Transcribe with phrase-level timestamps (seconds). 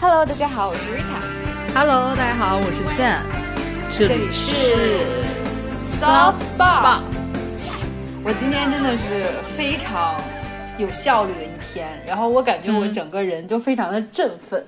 [0.00, 1.74] Hello，大家好，我是 Rita。
[1.74, 3.18] Hello，大家好，我是 Zen，
[3.90, 5.00] 这里是
[5.66, 7.02] Soft Spot。
[8.24, 9.24] 我今天真的是
[9.56, 10.16] 非常
[10.78, 14.64] 有效率的一天，然后我感觉我整个人就非常的振奋，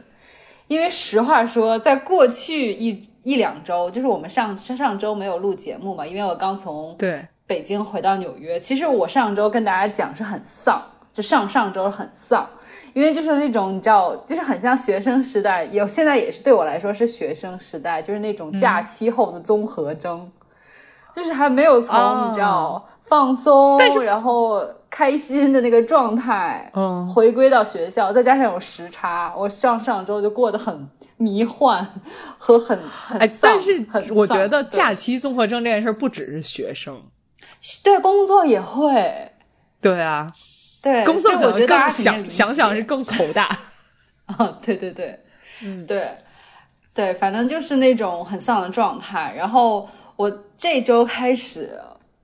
[0.66, 8.58] 因为实话说，在过去一一两周，就是我们上上上周没有录节目嘛，因为我刚从对北京回到纽约。
[8.58, 12.51] 其实我上周跟大家讲是很丧，就上上周很丧，
[12.92, 20.30] 因为就是那种你知道，就是很像学生时代，有现在也是对我来说是学生时代，就是那种假期后的综合征，
[21.14, 31.84] 就是还没有从、哦你知道放松，但是然后开心的那个状态，嗯回归到学校，再加上有时差，我上上周就过得很迷幻
[32.38, 37.02] 和很很哎，但是很我觉得假期综合症这件事不只是学生，
[37.82, 39.32] 对工作也会。
[39.80, 40.30] 对啊，
[40.82, 43.48] 对，工作我觉得大更想家想想是更头大。
[44.26, 45.18] 啊，对对对，
[45.62, 46.08] 嗯，对
[46.94, 49.34] 对，反正就是那种很丧的状态。
[49.37, 51.78] 然后我这周开始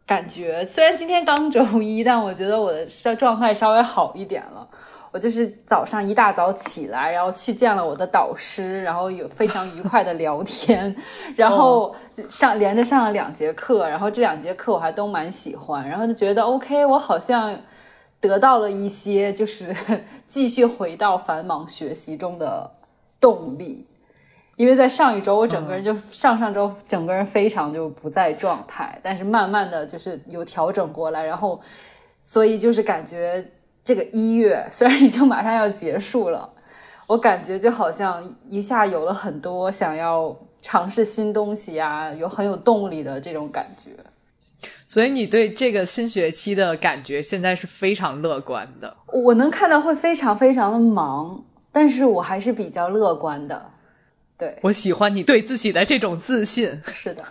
[0.06, 4.66] 感觉，虽然今天刚周一，但我觉得我的状态稍微好一点了。
[5.12, 10.94] 我就是早上一大早起来，然后去见了我的导师，然后有非常愉快的聊天，
[11.34, 11.96] 然后
[12.28, 17.58] 上连着上了两节课，然后这两节课我还都蛮喜欢，然后就觉得 OK，我好像
[18.27, 19.74] 得到了一些就是
[20.27, 22.70] 继续回到繁忙学习中的
[23.20, 23.86] 动力。
[24.56, 31.60] 因为在上一周，我整个人就、上上周整个人非常就不在状态，但是慢慢的就是有调整过来，然后
[32.22, 33.47] 所以就是感觉
[33.84, 36.48] 这个一月虽然已经马上要结束了，
[37.06, 43.91] 我感觉就好像一下有了很多想要尝试新东西啊、有很有动力的这种感觉。
[44.86, 48.96] 所以你对这个新学期的感觉现在是非常乐观的。
[49.12, 53.70] 我能看到会非常非常的忙，但是我还是比较乐观的。
[54.38, 56.80] 对，我喜欢你对自己的这种自信。
[56.92, 57.24] 是的，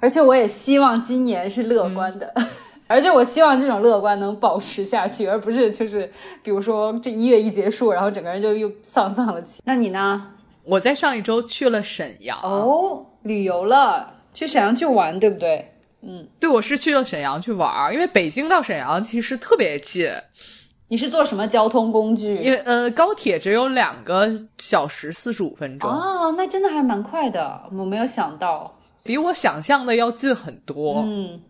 [0.00, 2.32] 而且我也希望今年是乐观的，
[2.86, 6.10] 而且我希望这种乐观能保持下去，而不是就是
[6.42, 9.60] 比如说这一月一结束，然后整个人就又丧丧了起。
[9.66, 10.30] 那你呢？
[10.62, 15.73] 我在上一周去了沈阳，哦，旅游了，去沈阳去玩，对不对？
[16.40, 20.10] 对，我是去了沈阳去玩儿，因为北京到沈阳其实特别近，
[20.88, 22.32] 你是坐什么交通工具？
[22.38, 28.72] 因为呃高铁只有两个小时四十五分钟，哦，那真的还蛮快的，我没有想到。
[29.02, 31.02] 比我想象的要近很多。
[31.06, 31.40] 嗯，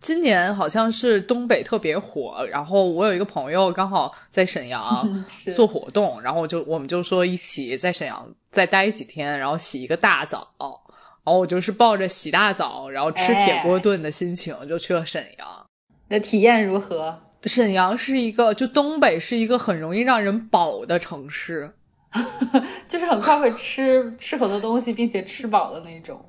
[0.00, 5.24] 今年好像是东北特别火，然后我有一个朋友刚好在沈阳
[5.54, 10.46] 做活动，然后我就我们就说一起在沈阳再待几天，然后洗一个大澡，
[11.24, 15.66] 然后我就是抱着洗大澡，然后吃铁锅炖的心情就去了沈阳。
[16.08, 17.18] 你的体验如何？
[17.44, 21.74] 沈阳是一个，就东北是一个很容易让人饱的城市，
[22.88, 26.24] 就是很快会吃吃很多东西，并且吃饱的那种。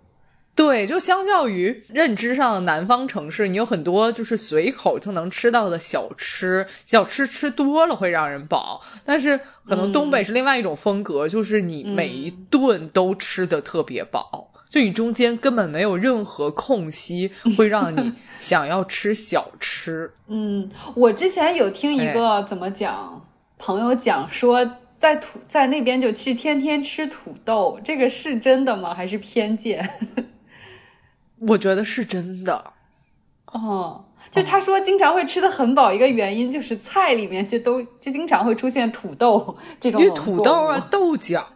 [0.55, 8.81] 对，就相较于认知上的南方城市，你有很多就是随口就能吃到的小吃，小吃吃多了会让人饱。
[9.03, 20.09] 但是可能东北是另外一种风格，就是你每一顿都吃的特别饱，就你中间根本没有任何空隙会让你 想要吃小吃。
[20.29, 23.21] 嗯，我之前有听一个、怎么讲，
[23.57, 24.65] 朋友讲说，
[24.97, 28.93] 在土在那边就去天天吃土豆，这个是真的吗？
[28.93, 29.87] 还是偏见？
[31.47, 32.73] 我觉得是真的。
[33.47, 41.47] 哦，就他说经常会吃的很饱，一个原因就是菜里面就都就经常会出现土豆 这种因为土豆啊、豆角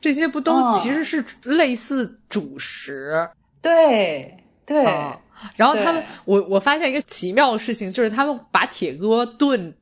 [0.00, 3.28] 这些不都嗯其实是类似主食？
[3.60, 4.36] 对
[4.66, 5.18] 对、啊
[5.56, 9.74] 然后他们，我我发现一个奇妙的事情，就是他们把铁锅炖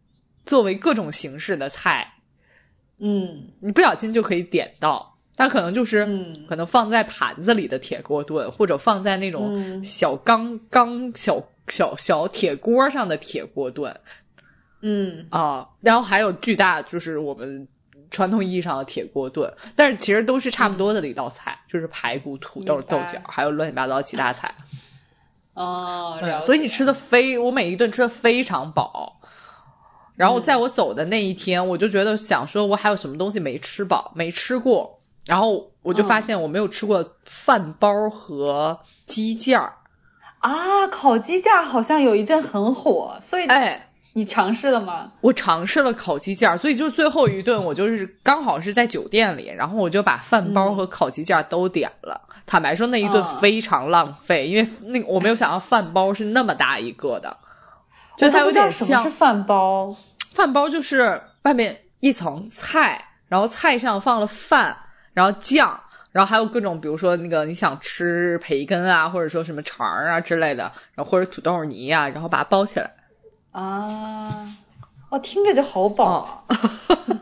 [0.47, 2.14] 作为各种形式的菜，
[2.98, 5.12] 嗯你不小心就可以点到。
[5.37, 13.94] 它可能就是、嗯可能放在盘子里的铁锅炖，或者放在那种嗯小缸缸小小小铁锅上的铁锅炖
[14.82, 15.66] 嗯啊。
[15.81, 17.66] 然后还有巨大，就是我们
[18.10, 24.55] 传统意义上的铁锅炖，但是其实都是差不多的一道菜，就是排骨、土豆、豆角，还有乱七八糟其他菜。
[25.55, 29.19] 哦，嗯所以你吃的非我每一顿吃的非常饱。
[30.14, 34.99] 然后在我走的那一天，我就觉得想说，我还有什么东西没吃饱，没吃过。
[35.26, 39.74] 然后我就发现我没有吃过饭包和鸡架儿。
[40.40, 45.12] 啊，烤鸡架好像有一阵很火，所以哎，你尝试了吗？
[45.20, 52.20] 我尝试了烤鸡架儿，所以就最后一顿我就是刚好是在酒店里，然后我就把饭包和烤鸡架都点了。
[52.44, 57.36] 坦白说，那一顿嗯非常浪费，因为那我没有想到饭包是那么大一个的，
[58.16, 59.94] 就它有点像什么是饭包。
[60.32, 64.76] 饭包就是外面一层菜，然后菜上放了饭，
[65.12, 65.79] 然后酱，
[66.11, 70.64] 然后还有各种，比如说那个你想吃培根啊，或者说什么肠儿啊之类的，
[70.94, 72.91] 然后或者土豆泥啊、然后把它包起来。
[73.50, 74.56] 啊，
[75.11, 76.56] 哦，听着就好饱啊。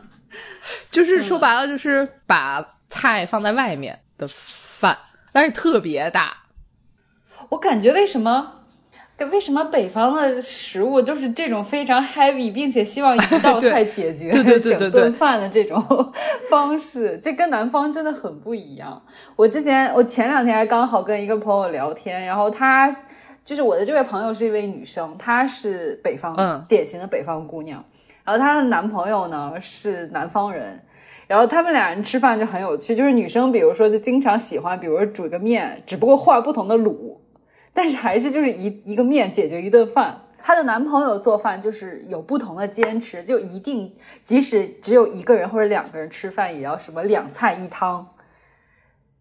[0.91, 4.97] 就是说白了，就是把菜放在外面的饭，
[5.31, 6.37] 但是特别大。
[7.49, 8.60] 我感觉为什么？
[9.25, 15.83] 为什么北方的食物都是这种非常 heavy，并且希望一道 菜解决整顿饭的这种
[16.49, 17.19] 方式？
[17.21, 19.01] 这跟南方真的很不一样。
[19.35, 22.89] 我之前，我前两天还刚好跟一个朋友聊天，然后她
[23.43, 27.83] 就是我的这位朋友是一位女生，她是北方，嗯典型的北方姑娘。
[28.23, 30.79] 然后她的男朋友呢是南方人，
[31.27, 37.10] 然后他们俩人吃饭就很有趣，就是女生比如说就经常喜欢，比如说煮个面，只不过换不同的卤，
[37.73, 40.21] 但是还是就是一一个面解决一顿饭。
[40.43, 43.93] 她的男朋友做饭就是有不同的坚持，就一定
[44.25, 48.07] 即使只有一个人或者两个人吃饭，也要什么两菜一汤。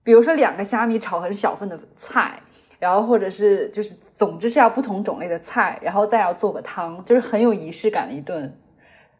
[0.02, 2.41] 比如说两个虾米炒很小份的菜，
[2.79, 8.58] 然后或者是就是总之是要不同种类的菜，然后再要做个汤，就是很有仪式感的一顿，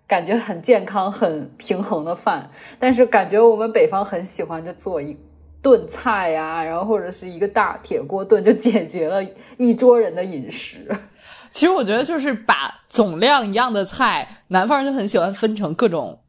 [0.09, 2.50] 感觉很健康、很平衡的饭。
[2.79, 5.15] 但是感觉我们北方很喜欢就做一
[5.62, 9.22] 顿菜呀、然后或者是一个大铁锅炖，就解决了
[9.56, 10.86] 一桌人的饮食。
[11.52, 16.20] 其实我觉得就是把总量一样的菜，南方人就很喜欢分成各种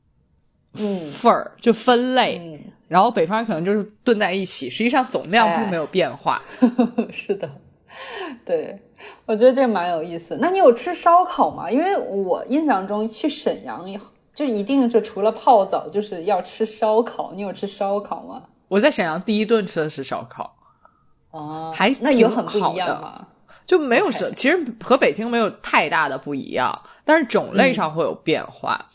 [0.74, 2.40] 嗯份儿，就分类。
[2.40, 6.42] 嗯，然后北方人可能就是炖在一起，实际上总量并没有变化。
[7.12, 7.50] 是的，
[8.44, 8.80] 对，
[9.26, 10.38] 我觉得这蛮有意思。
[10.42, 11.70] 那你有吃烧烤吗？
[11.70, 13.86] 因为我印象中去沈阳
[14.34, 17.32] 就一定就除了泡澡，就是要吃烧烤。
[17.36, 18.44] 你有吃烧烤吗？
[18.72, 20.56] 我在沈阳第一顿吃的是烧烤，
[21.32, 23.28] 哦，还那有很不一样好的吗？
[23.66, 28.86] 就没有什其实和北京没有太大的不一样，但是种类上会有变化。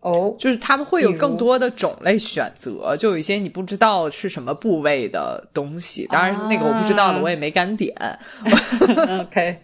[0.00, 6.08] 哦，就是他们会有更多的种类选择，就有一些你不知道是什么部位的东西。
[6.08, 7.94] 当然，那个我不知道的，啊我也没敢点。
[9.20, 9.60] OK，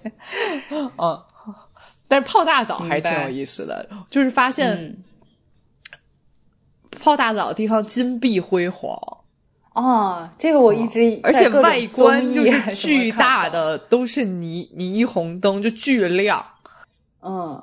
[0.96, 1.22] 嗯，
[2.06, 4.96] 但是泡大澡还是挺有意思的，就是发现嗯，
[7.02, 8.96] 泡大澡的地方金碧辉煌，
[9.72, 16.44] 哦，这个我一直而且外观就是巨大的，都是霓霓虹灯，就巨亮。
[17.22, 17.62] 嗯，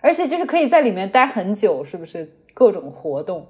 [0.00, 2.30] 而且就是可以在里面待很久，是不是？
[2.54, 3.46] 各种活动，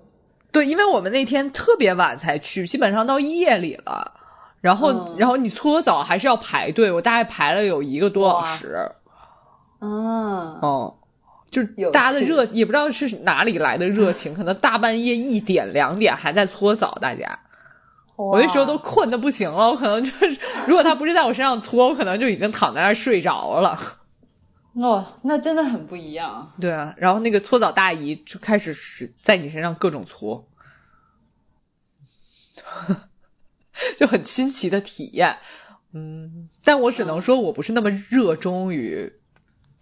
[0.53, 4.13] 对，因为我们那天特别晚才去，基本上到夜里了。
[4.61, 8.89] 然后，嗯然后你搓澡还是要排队，我大概排了有一个多小时。
[9.81, 9.91] 嗯，
[10.61, 10.95] 哦，
[11.51, 17.37] 就有大家的热，也不知道是哪里来的热情，可能大半夜一点两点还在搓澡，大家。
[18.31, 23.79] 我那时候都困的不行了，我可能就是， 如果他不是在我身上搓，我可能就已经躺在那儿睡着了。
[24.75, 26.53] 哦，那真的很不一样。
[26.61, 30.49] 对啊，然后那个搓澡大姨就开始是在你身上各种搓，
[33.99, 35.37] 就很新奇的体验。
[35.93, 39.13] 嗯，但我只能说我不是那么热衷于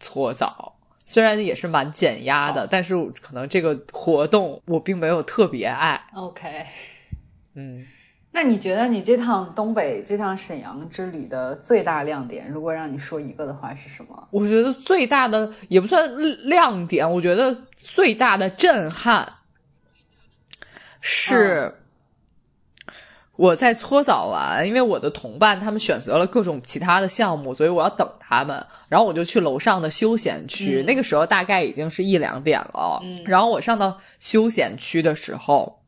[0.00, 0.76] 搓澡，
[1.06, 6.04] 虽然也是蛮减压的，但是可能这个活动我并没有特别爱。
[6.14, 6.66] OK，
[7.54, 7.86] 嗯，
[8.32, 14.28] 那你觉得你这趟东北这趟沈阳之旅的最大亮点，如果让你说一个的话，是什么？
[14.30, 16.08] 我觉得最大的也不算
[16.48, 19.28] 亮点，我觉得最大的震撼
[21.00, 21.74] 是
[23.34, 28.64] 我在搓澡完，因为我的同伴他们选择了各种其他的项目，所以我要等他们。
[28.88, 33.00] 然后我就去楼上的休闲区，嗯那个时候大概已经是一两点了。
[33.02, 35.79] 嗯然后我上到休闲区的时候，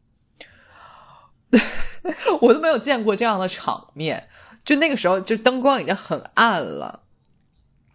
[2.40, 4.28] 我都没有见过这样的场面。
[4.64, 7.00] 就那个时候，就灯光已经很暗了。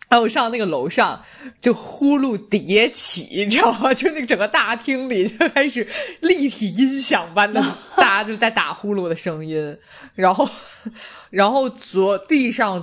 [0.09, 1.21] 然后我上那个楼上，
[1.59, 3.91] 就呼噜叠起，你知道吗？
[3.95, 5.85] 就那个整个大厅里就开始
[6.21, 7.61] 立体音响般的，
[7.97, 9.77] 大家就在打呼噜的声音，
[10.15, 10.47] 然后，
[11.29, 12.81] 然后左地上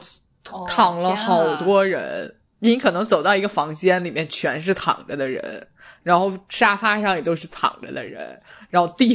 [0.51, 5.67] 哦躺了好多人，你可能走到一个房间里面全是躺着的人，
[6.03, 8.39] 然后沙发上也都是躺着的人，
[8.75, 9.15] 然后地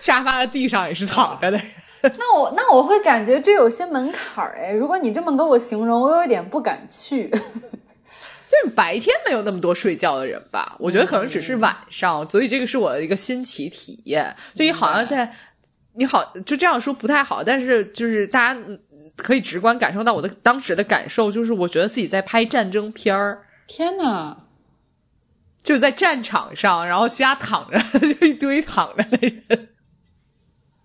[0.00, 1.60] 沙发的地上也是躺着的。
[2.02, 4.70] 那我那我会感觉这有些门槛儿哎。
[4.70, 7.28] 如果你这么跟我形容，我有一点不敢去。
[8.52, 14.32] 就是白天没有那么多睡觉的人吧，我觉得可能只是晚上，所以这个是我的一个新奇体验。
[14.54, 15.28] 就你好像在，
[15.94, 18.78] 你好就这样说不太好，但是就是大家嗯
[19.16, 24.36] 可以直观感受到我的当时的感受，就是我觉得自己在拍战争片儿，天哪！
[25.62, 29.68] 就在战场上，然后其他躺着就一堆躺着的人，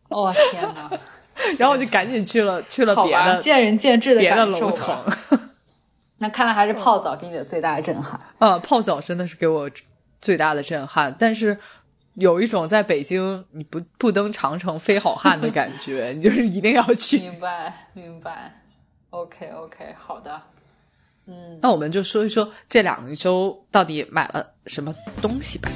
[0.10, 0.92] 哦天哪！
[1.60, 5.04] 然后我就赶紧去了 去了，别的见仁见智的别的楼层。
[6.20, 8.20] 那看来还是泡澡给你的最大的震撼。
[8.40, 9.70] 呃，泡澡真的是给我
[10.20, 11.56] 最大的震撼，但是
[12.16, 17.20] 有一种在北京你不不登长城非好汉的感觉，你就是一定要去。
[17.20, 18.62] 明白，明白。
[19.12, 20.42] OK OK，好的。
[21.28, 25.70] 嗯，那我们就说一说这两周到底买了什么东西吧。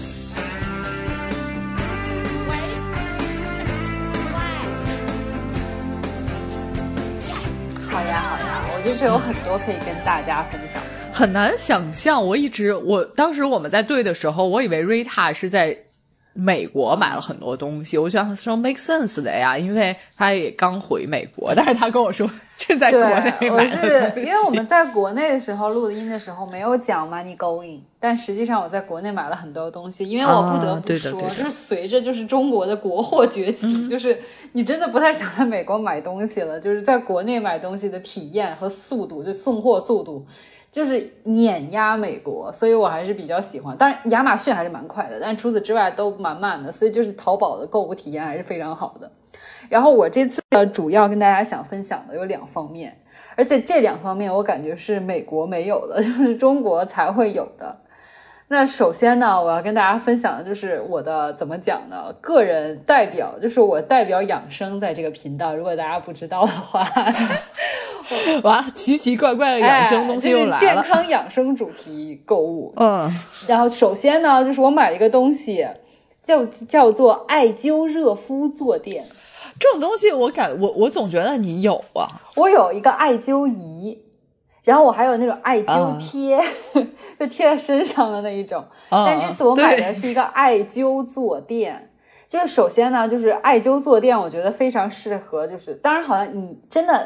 [7.89, 10.81] 好呀好呀，我就是有很多可以跟大家分享。
[11.11, 15.77] 很难想象，我一直我当时我们在对的时候，我以为 Rita 是在。
[16.33, 24.21] 美国买了很多东西，我觉得说 make sense 的呀，因为他也刚回美国， 但是他跟我说这在国内买的。
[24.21, 34.17] 因为我们在国内的时候录音的时候没有讲 money going，但实际上我在国内买了很多东西，因为我不得不说，就是随着就是中国的国货崛起，就是
[34.53, 40.25] 你真的不太想在美国买东西了，就是在国内买东西的体验和速度，就送货速度。
[40.71, 43.75] 就是碾压美国，所以我还是比较喜欢。
[43.75, 46.71] 当然，亚马逊还是蛮快的，但除此之外都满满的。
[46.71, 49.11] 所以就是淘宝的购物体验还是非常好的。
[49.69, 52.97] 然后我这次的主要跟大家想分享的有两方面，
[53.35, 57.77] 而且这两方面我感觉是美国没有的， 就是中国才会有的。
[58.51, 62.13] 那首先呢，我要跟大家分享的就是我的怎么讲呢？
[62.19, 65.55] 个人代表，就是我代表养生在这个频道。
[65.55, 66.85] 如果大家不知道的话，
[68.43, 70.59] 哇，奇奇怪怪的养生东西又来了。
[70.59, 72.73] 健康养生主题购物。
[72.77, 73.09] 嗯，
[73.47, 75.65] 然后首先呢，就是我买了一个东西，
[76.21, 79.05] 叫叫做艾灸热敷坐垫。
[79.57, 82.19] 这种东西我感我我总觉得你有啊。
[82.35, 83.97] 我有一个艾灸仪。
[84.63, 86.39] 然后我还有那种艾灸贴，
[87.19, 88.63] 就贴在身上的那一种。
[88.89, 91.89] 但这次我买的是一个艾灸坐垫。
[92.29, 95.45] 就是首先呢，就是艾灸坐垫，我觉得非常适合。
[95.45, 97.05] 就是当然，好像你真的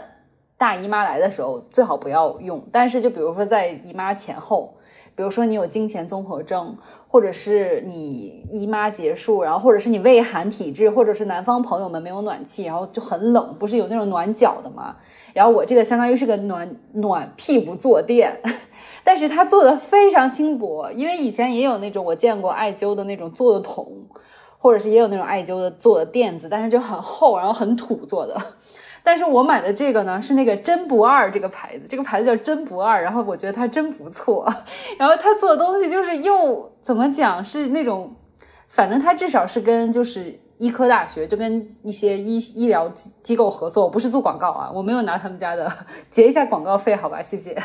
[0.58, 2.64] 大姨妈来的时候最好不要用。
[2.72, 4.76] 但是就比如说在姨妈前后，
[5.16, 14.98] 比如说你有经前综合症，或者是你姨妈结束，然后或者是你畏寒体质，或者是南方朋友们没有暖气，然后就很冷，不是有那种暖脚的吗？
[15.34, 18.42] 然后我这个相当于是个暖暖屁股坐垫，
[19.04, 23.90] 但是它做的非常轻薄，因为以前也有那种我见过艾灸的那种做的桶，
[24.58, 28.36] 或者是也有那种艾灸的做的垫子，但是就很厚，然后很土做的。
[29.06, 34.46] 但是我买的这个呢是那个真不二这个牌子，这个牌子叫真不二，然后我觉得它真不错。
[35.00, 38.14] 然后它做的东西就是又怎么讲是那种，
[38.68, 40.42] 反正它至少是跟就是。
[40.58, 42.90] 医科大学就跟一些医医疗
[43.22, 45.70] 机构合作，不是做广告啊，我没有拿他们家的，
[46.10, 47.62] 结一下广告费，好吧，谢谢。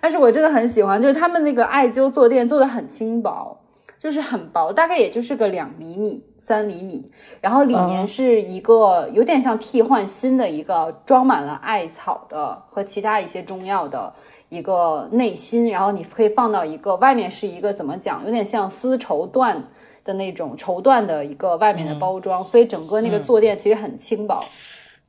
[0.00, 3.59] 但是我真的很喜欢，就是他们那个艾灸坐垫做的很轻薄，
[4.00, 7.08] 就是很薄，大概也就是个两厘米、三厘米，
[7.40, 14.12] 然后里面是一个有点像替换芯的一个装满了艾草的和其他一些中药的
[14.48, 19.56] 一个内心，然后你可以放到一个外面是一个怎么讲，有点像丝绸缎。
[20.02, 24.42] 的那种绸缎的一个外面的包装，所以整个那个坐垫其实很轻薄，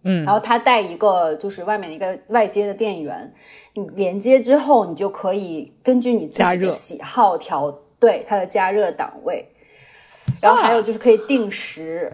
[0.03, 3.33] 嗯，然后它带一个就是外面的一个外接的电源，
[3.73, 9.47] 你连接之后，你就可以根据你自己的喜好调对它的加热档位，
[10.41, 12.11] 然后还有就是可以定时，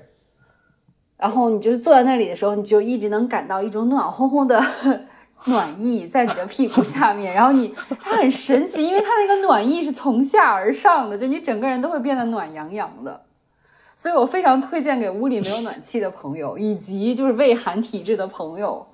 [1.18, 4.62] 然后你就是坐在那里的时候，你就一直能感到一种暖烘烘的。
[5.46, 13.22] 暖意在你的屁股下面，然后你它很神奇，因为它那个暖意是从下而上的，就你整个人都会变得暖洋洋的。
[13.96, 18.88] 所以我非常推荐给屋里没有暖气的朋友，以及就是畏寒体质的朋友。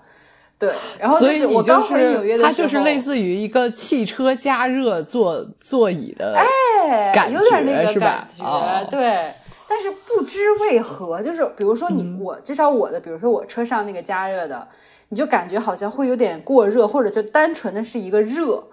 [0.60, 9.31] 对，然后所以我刚回纽约的时候，它就是类似于一个汽车加热座座椅的哎，有点那个感觉，对。
[9.67, 14.67] 但是不知为何，就是比如说你我至少我的，比如说我车上那个加热的。
[15.10, 18.63] 你就感觉好像会有点过热，或者就单纯的是一个热，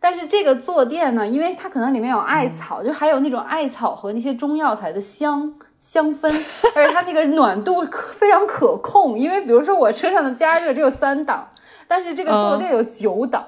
[0.00, 6.28] 但是这个坐垫呢，因为它可能里面有艾草，就还有那种艾草和那些中药材的香香氛，
[6.76, 7.84] 而且它那个暖度
[8.18, 9.18] 非常可控。
[9.18, 11.48] 因为比如说我车上的加热只有三档，
[11.88, 13.44] 但是这个坐垫有九档，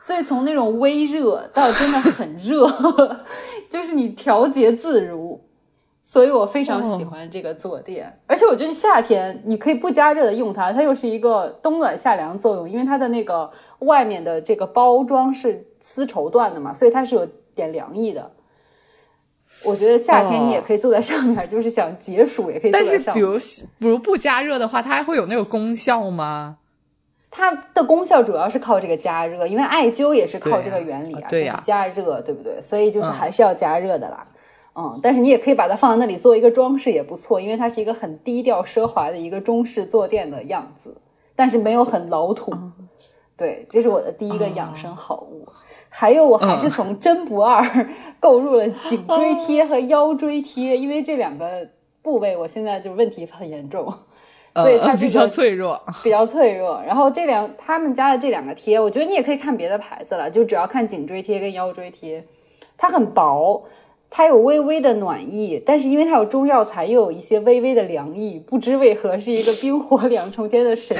[0.00, 2.70] 所以从那种微热到真的很热，
[3.68, 5.42] 就是你调节自如。
[6.08, 18.30] 所以我非常喜欢这个坐垫，而且我觉得夏天你可以不加热的用它，它又是一个冬暖夏凉作用，因为它的那个外面的这个包装是丝绸缎的嘛，所以它是有点凉意的。
[19.64, 22.92] 我觉得夏天你也可以坐在上面，就是想解暑也可以坐在上。
[22.92, 23.38] 但是比如
[23.78, 26.58] 比如不加热的话，它还会有那个功效吗？
[27.30, 32.60] 它的功效主要是靠这个加热，因为艾灸也是靠这个原理啊，对呀，加热对不对？
[32.62, 34.26] 所以就是还是要加热的啦。
[34.74, 40.96] 嗯，但是你也可以把它放在那里做一个装饰，也不错，因为它是一个很低调奢华的一个中式坐垫的样子，
[41.34, 42.54] 但是没有很老土。
[43.36, 45.46] 对，这是我的第一个养生好物。
[45.98, 47.64] 还有我还是从真不二
[48.20, 51.66] 购入了颈椎贴和腰椎贴， 因为这两个
[52.02, 53.90] 部位我现在就问题很严重，
[54.54, 56.82] 所以它比较脆弱， 比较脆弱。
[56.86, 62.22] 然后这两他们家的这两个贴，我觉得你也可以看别的牌子了，就主要看颈椎贴跟腰椎贴，
[62.76, 63.64] 它很薄。
[64.08, 70.96] 它有微微的暖意，但是因为它有中药材，又有一些微微的凉意，不知为何是一个冰火两重天的神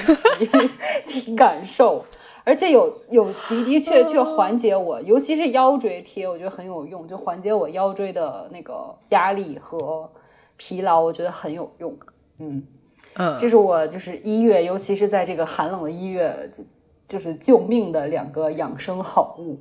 [1.06, 2.04] 奇感受，
[2.46, 10.08] 而且有有的的确确缓解我，尤其是腰椎贴，我觉得很有用，就缓解我腰椎的那个压力和
[10.56, 11.98] 疲劳，我觉得很有用。
[12.38, 12.62] 嗯
[13.16, 16.64] 嗯，这是我就是一月，尤其是在这个寒冷的一月，就
[17.08, 19.58] 就是救命的两个养生好物。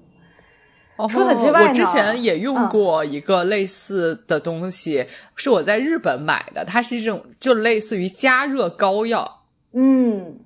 [1.10, 9.42] 除此之外，我之前也用过一个类似的东西，是我在日本买的，它是一种就类似于加热膏药。
[9.74, 10.38] 嗯，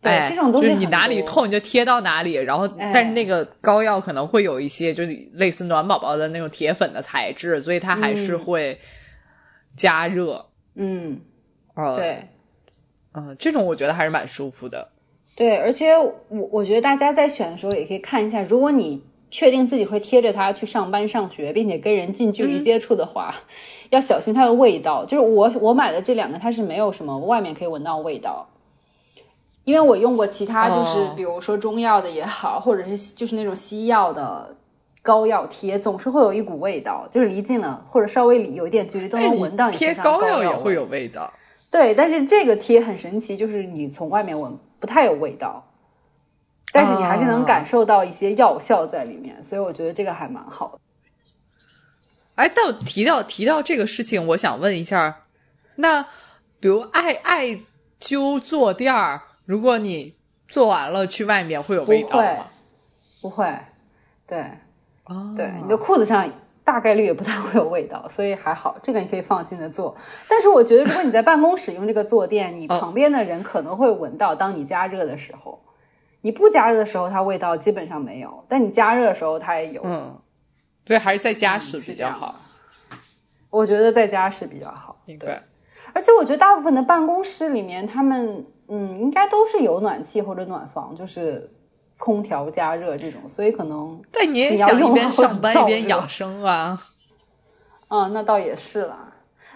[0.00, 8.78] 对，这种东西你哪里痛你就贴到哪里，然后但是那个膏药可能会有一些就是类似暖宝宝的那种铁粉的材质，所以它还是会
[9.76, 10.44] 加热。
[10.74, 11.20] 嗯，
[11.74, 12.18] 哦，对，
[13.12, 14.88] 嗯，这种我觉得还是蛮舒服的。
[15.34, 16.14] 对，而且我
[16.50, 19.02] 我觉得大家在选的时候也可以看一下，如果你。
[19.30, 23.34] 确定自己会贴着它去上班上学，并且跟人近距离接触的话，
[23.90, 25.04] 要小心它的味道。
[25.04, 28.48] 就是我我买的这两个，它是没有什么外面可以闻到味道，
[29.68, 34.56] 因为我用过其他，就是比如说中药的也好，或者是就是那种西药的
[35.02, 41.30] 膏药贴，总是会有一股味道，就是离近了或者稍微离有一点距离都能闻到你身上膏药也会有味道。
[41.70, 45.62] 对，但是这个贴很神奇，就是你从外面闻不太有味道。
[46.72, 50.78] 但是你还是能感受到一些药效在里面，所以我觉得这个还蛮好的。
[52.36, 55.24] 哎，但提到提到这个事情，我想问一下，
[55.76, 56.02] 那
[56.58, 57.60] 比如艾艾
[58.00, 60.14] 灸坐垫儿，如果你
[60.46, 62.46] 做完了去外面会有味道吗？
[63.22, 63.50] 不会，
[64.26, 64.44] 对，
[65.34, 66.30] 对，你的裤子上
[66.62, 69.96] 大概率也不太会有味道，所以还好，这个你可以放心的做。
[70.28, 75.58] 但是我觉得，如果你在办公室用这个坐垫，你 旁边的人可能会闻到，当你加热的时候。
[76.20, 79.80] 你不加热的时候，它味道基本上没有；但你加热的时候，它也有。
[79.84, 80.20] 嗯，
[80.84, 82.34] 对，还是在家室比较好。
[83.48, 85.00] 我觉得在家室比较好。
[85.06, 85.40] 对，
[85.94, 91.50] 而且我觉得大部分的办公室里面，他们嗯，应该都是有暖气或者暖房，就是
[91.98, 94.00] 空调加热这种，所以可能。
[94.12, 96.78] 但你也想一边上班一边养生啊？
[97.88, 99.12] 嗯，那倒也是啦。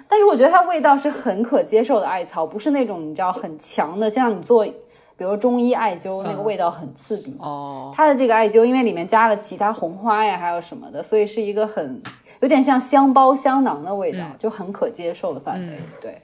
[0.08, 4.66] 但是我觉得它味道是很可接受的艾草，不是那种你知道很强的，像你做。
[5.14, 12.02] 比如中医艾灸那个味道很刺鼻哦，它的这个艾灸因为里面加了其他红花呀，还有什么的，所以是一个很
[12.40, 15.78] 有点像香包香囊的味道，就很可接受的范围。
[16.00, 16.22] 对，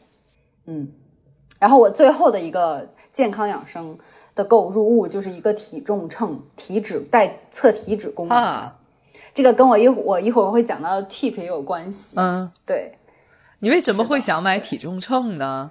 [0.67, 0.91] 嗯。
[1.59, 3.99] 然后我最后的一个健康养生
[4.35, 8.37] 的购入物就是一个体重秤，体脂带测体脂功能。
[8.37, 8.75] 啊
[9.35, 12.17] 这个跟我一我一会儿会讲到的 tip 也有关系。
[12.19, 12.93] 嗯，对。
[13.61, 15.71] 你为什么会想买体重秤呢？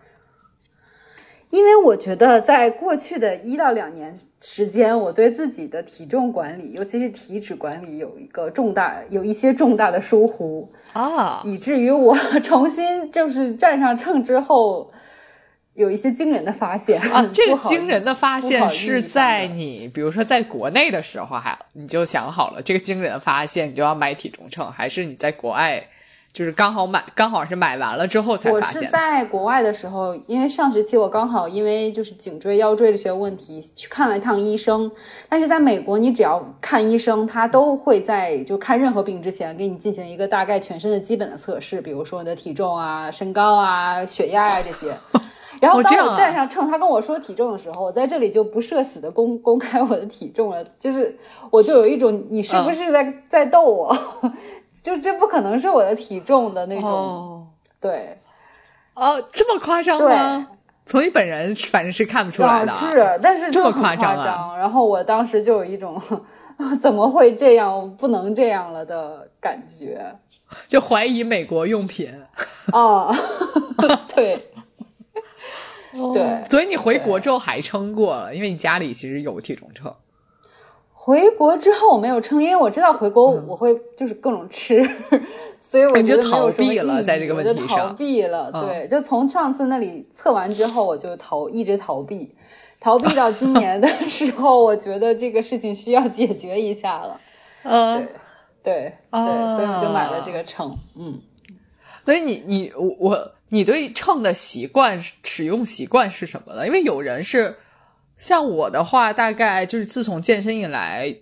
[1.50, 14.92] 因为我觉得，在过去的一到两年时间，我对自己的体重管理，尤其是体脂管理，有一个重大、有一些重大的疏忽啊，以至于我重新就是站上秤之后，
[15.78, 17.26] 有一些惊人的发现啊。
[17.34, 25.82] 这个惊人的发现是在你，比如说在国内的时候，还你就想好了这个惊人的发现，你就要买体重秤，还是你在国外？
[26.34, 28.80] 就是刚好买，刚好是买完了之后才发现。
[28.80, 34.92] 我是在国外的时候，因为上学期我刚好因为就是颈椎、腰椎这些问题去看了一趟医生。
[35.28, 44.94] 但是在美国，你只要看医生，他都会在就看任何病之前给你进行一个大概全身的基本的测试，比如说你的体重啊、身高啊、血压啊这些。
[45.62, 51.18] 然后当我站上秤，他跟我说体重的时候，我在这里就不社死的公公开我的体重了，就是
[51.50, 53.98] 我就有一种你是不是在在逗我？
[54.84, 57.46] 就这不可能是我的体重的那种，
[57.82, 58.18] 对，
[58.94, 60.48] 哦，这么夸张吗？
[60.86, 64.58] 从你本人反正是看不出来的，是，但是这么夸张。
[64.58, 66.02] 然后我当时就有一种
[66.80, 70.00] 怎么会这样，不能这样了的感觉，
[70.66, 72.10] 就怀疑美国用品。
[72.72, 73.14] 哦，
[74.16, 74.50] 对，
[76.14, 79.94] 对，所以你回国之后还称过了，因为你家里其实有体重秤。
[80.92, 84.84] 回国之后我没有称，因为我知道回国我会就是各种吃，
[85.62, 88.52] 所以我就逃避了，在这个问题上逃避了。
[88.52, 92.36] 对，就从上次那里测完之后，我就逃，一直逃避，
[92.80, 97.22] 逃避到今年的时候，我觉得这个事情需要解决一下了。
[97.64, 98.06] 嗯，
[98.62, 100.76] 对对对，所以我就买了这个秤。
[100.98, 101.22] 嗯，
[102.04, 106.66] 所以你你我我你对秤的习惯使用习惯是什么呢？
[106.66, 107.56] 因为有人是。
[108.20, 111.16] 像我的话，大概就是自从健身以来，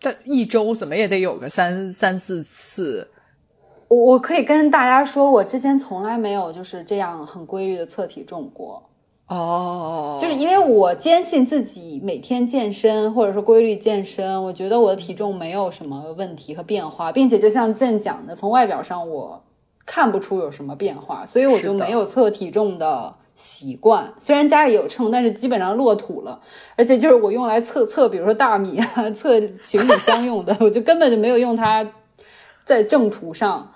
[0.00, 3.06] 但一周怎么也得有个三三四次。
[3.88, 8.82] 我我可以跟大家说，我之前从来没有就是这样很规律的测体重过。
[9.26, 19.44] 哦，就是因为我坚信自己每天健身或者说规律健身，我觉得我的体重没有什么问题和变化，并且就像健讲的，从外表上我
[19.92, 24.14] 看不出有什么变化，所以我就没有测体重的习惯。
[24.20, 26.40] 虽然家里有秤，但是基本上落土了，
[26.76, 31.84] 而且就是我用来测测，比如说大米啊，测行李箱用的， 我就根本就没有用它
[32.64, 33.68] 在正途上。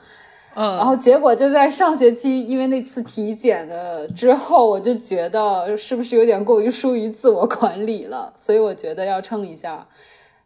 [0.55, 9.85] 嗯，然后结果就在上学期，因为那次体检的之后，我就觉得是不是有点过于疏于自我管理了，所以我觉得要称一下。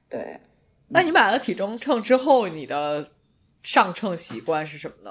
[0.08, 0.40] 对，
[0.88, 3.06] 那你买了体重秤之后，你的
[3.62, 5.10] 上秤习惯是什么呢？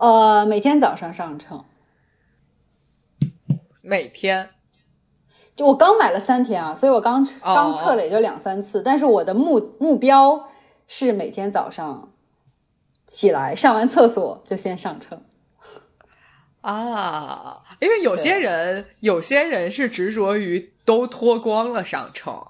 [0.00, 1.64] 呃，每天早上上秤。
[3.82, 4.50] 每天？
[5.54, 10.48] 就我刚买了三天啊，所以我刚刚测了也就两三次，但是我的目目标
[10.86, 12.10] 是每天早上。
[13.06, 15.20] 起来上完厕所就先上秤
[16.60, 22.40] 啊，因为有些人有些人是执着于都脱光了上秤，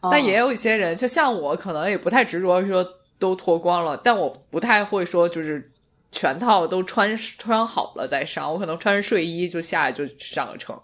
[0.00, 2.86] 但也有一些人就像我，可能也不太执着说
[3.18, 5.71] 都脱光了，但我不太会说就是
[6.12, 10.78] 全套都穿穿好了再上，我可能穿着睡衣就下来就上个秤。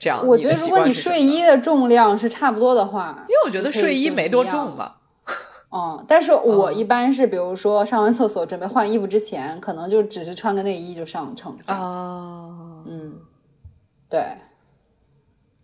[0.00, 4.98] 这样，我觉得如果你睡衣的重量是差不多的话，因为我觉得睡衣没多重吧。
[5.74, 12.50] 嗯，但是我一般是，比如说上完厕所准备换衣服之前，可能就只是穿个内衣就上秤啊。
[12.86, 13.14] 嗯，
[14.10, 14.36] 对，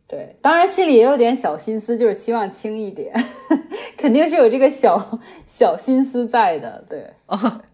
[0.06, 3.12] 对，当然心里也有点小心思，就是希望轻一点，
[3.98, 6.82] 肯定是有这个小小心思在的。
[6.88, 7.12] 对，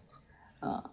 [0.65, 0.83] 嗯。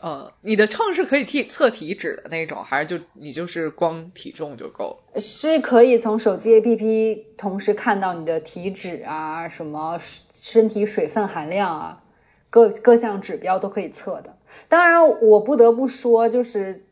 [0.00, 5.20] 呃，你的秤是可以体测体脂的那种，还是就你就是光体重就够了？
[5.20, 9.98] 是可以从手机 APP 同时看到你的体脂啊，什么
[10.32, 12.00] 身体水分含量啊，
[12.48, 14.38] 各各项指标都可以测的。
[14.68, 16.84] 当然，我不得不说，就是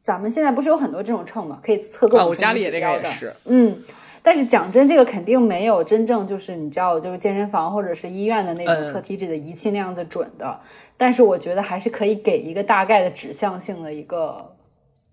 [0.00, 3.82] 咱们现在不是有很多这种秤嘛，可以测各种我家里也这个也是，嗯。
[4.28, 10.60] 但是讲真，这个肯定没有真正就是你知道，就是健身房或者是医院的那种测体脂的仪器那样子准的。
[10.98, 14.54] 但是我觉得还是可以给一个大概的指向性的一个，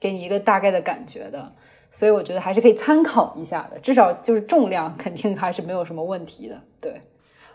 [0.01, 1.49] 给你一个大概的感觉的，
[1.93, 6.61] 所以我觉得还是可以参考一下的，至少就是重量肯定还是没有什么问题的。
[6.81, 7.01] 对，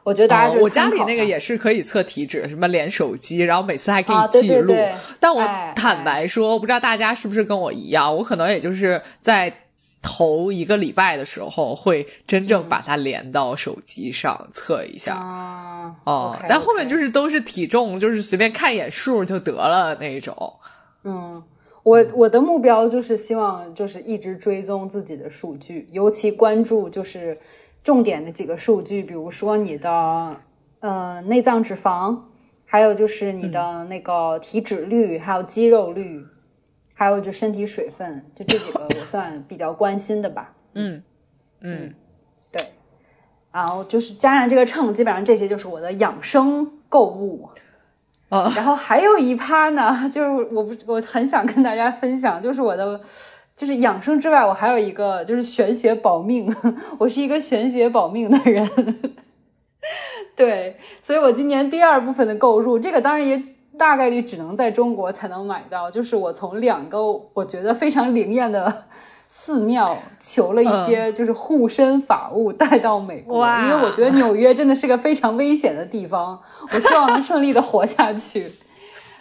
[0.02, 4.74] 我觉得大家就我家里那个也是可以测体脂，什么连手机，然后每次还可以记录。
[5.20, 5.46] 但我
[5.76, 9.52] 坦白说，我不知道大家是不是跟我一样，我可能也就是在。
[10.02, 15.14] 头一个礼拜的时候，会真正把它连到手机上测一下
[16.04, 20.54] 哦，但后面就是都是体重，就是随便看一眼数就得了那种。
[21.04, 21.42] 嗯，
[21.82, 27.38] 我我的目标就是希望就是一直追踪自己的数据，尤其关注就是
[27.82, 30.36] 重点的几个数据，比如说你的
[30.80, 32.18] 呃内脏脂肪，
[32.64, 36.24] 还有就是你的那个体脂率，还有肌肉率。
[37.00, 40.52] 还有就身体水分，就这几个我算比较关心的吧。
[40.74, 41.02] 嗯
[41.62, 41.94] 嗯，
[42.52, 42.62] 对。
[43.50, 47.48] 然后就是加上这个秤，基本上这些就是我的养生购物。
[48.28, 53.00] 哦，然后还有一趴呢，就是我不我很想跟大家分享，就是我的
[53.56, 56.54] 就是养生之外，我还有一个就是玄学保命，
[57.00, 58.68] 我是一个玄学保命的人。
[60.36, 63.42] 对，所以我今年第二部分的购入，这个当然也。
[63.80, 67.00] 大概率只能在中国才能买到，就是我从两个
[67.32, 68.84] 我觉得非常灵验的
[69.30, 76.38] 寺庙求了一些就是护身法物带到美国，因为我觉得纽约真的是个非常危险的地方，
[76.74, 78.52] 我希望能顺利的活下去，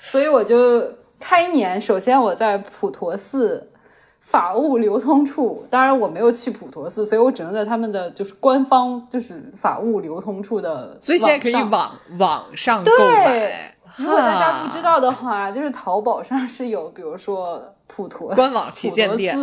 [0.02, 0.84] 所以我就
[1.22, 3.72] 开年首先我在普陀寺
[4.19, 13.74] 法物流通处，当然我没有去普陀寺，所以我只能在他们的就是官方就是法物流通处的，所以现在可以网网上购买。
[13.99, 19.38] 如果大家不知道的话，就是淘宝上是有，比如说普陀官网旗舰店，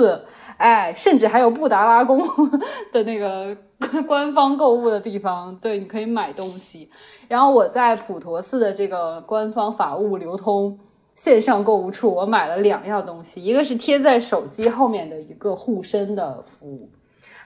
[0.57, 2.21] 哎，甚至还有布达拉宫
[2.93, 3.55] 的那个
[4.07, 6.91] 官方购物的地方，对，你可以买东西。
[7.29, 10.79] 然后我在普陀寺的这个官方法物流通
[11.15, 16.89] 线上购物处，我买了两样东西，一个是贴在手机后面的一个护身的服务。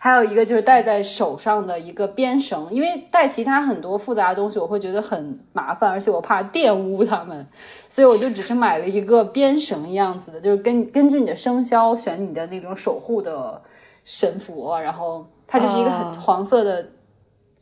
[0.03, 7.47] 还有一个就是戴在手上的一个编绳，因为戴其他很多复杂的东西我会觉得很麻烦，而且我怕玷污它们，
[7.91, 13.61] 所以我就只是买了一个编绳样子的，就是根 根据你的生肖选你的那种守护的
[14.03, 16.89] 神佛，然后它就是一个很黄色的，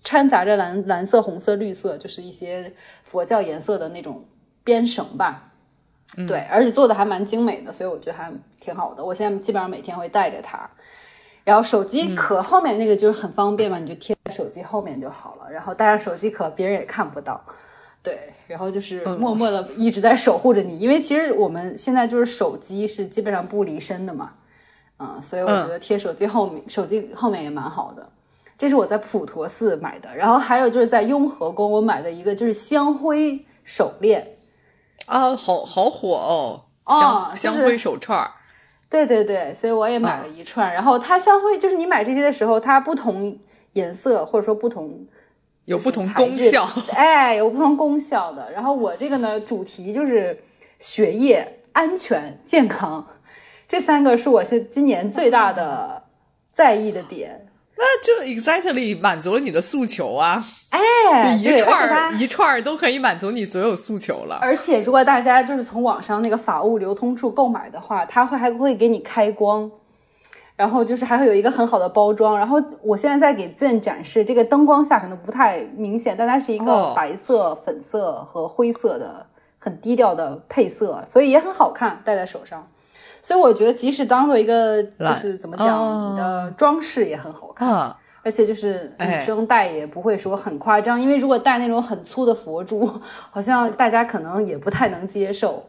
[0.05, 2.73] 掺杂着蓝蓝色、红色、绿色，就是一些
[3.03, 4.25] 佛教颜色的那种
[4.63, 5.51] 编绳吧。
[6.29, 9.05] 对，而且做的还蛮精美的，所以我觉得还挺好的。
[9.05, 10.71] 我现在基本上每天会带着它。
[11.49, 17.43] 然后手机壳后面那个就是很方便嘛，你就贴在手机后面就好了，然后带上手机壳，别人也看不到。
[18.03, 24.33] 对，然后就是默默的一直在守护着你，因为其实我们现在就是手机是基本上不离身的嘛，
[24.99, 28.07] 嗯，所以我觉得贴手机后面，手机后面也蛮好的。
[28.59, 34.37] 这是我在普陀寺买的，然后还有就是在雍和宫我买的一个就是香灰手链，
[35.07, 38.33] 啊，好好火哦，哦，香香灰手串儿。
[38.91, 40.73] 对对对，所以我也买了一串。
[40.73, 43.39] 然后它相会就是你买这些的时候，它不同
[43.75, 45.07] 颜色或者说不同
[45.67, 48.51] 有不同功效，哎，有不同功效的。
[48.53, 50.39] 然后我这个呢，主题就是
[50.79, 53.07] 血液安全健康，
[53.69, 56.05] 这三个是我现今年最大的
[56.53, 57.48] 在意的点。
[57.81, 60.43] 那就 exactly 满足了你的诉求啊！
[60.71, 64.37] 哎，一串儿一串儿都可以满足你所有诉求了。
[64.43, 69.71] 而且如果大家就是从网上那个法务流通处购买的话，它会还会给你开光，
[70.57, 72.37] 然后就是还会有一个很好的包装。
[72.37, 79.25] 然后我现在在给 Zen 展示，这个灯光下可能不太明显，但它是一个白色、粉色和灰色的
[79.61, 82.69] 很低调的配色，所以也很好看，戴在手上。
[83.21, 92.87] 所以我觉得，即使当做一个就是怎么讲，你的装饰也很好看，而且就是女生戴也不会说很夸张，因为如果戴那种很粗的佛珠，
[93.31, 95.65] 好像大家可能也不太能接受。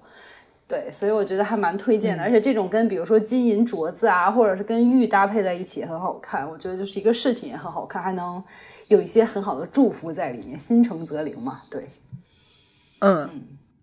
[0.67, 8.43] 对，所以我觉得还蛮推荐的，而且这种跟比如说金银镯子啊，或者是跟玉搭配在一起很好看，我觉得就是一个饰品也很好看，还能
[8.87, 11.61] 有一些很好的祝福在里面，心诚则灵嘛。
[11.71, 11.89] 对，
[12.99, 13.27] 嗯，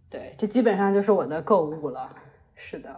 [0.09, 2.09] 对，这基本上就是我的购物了。
[2.55, 2.89] 是的。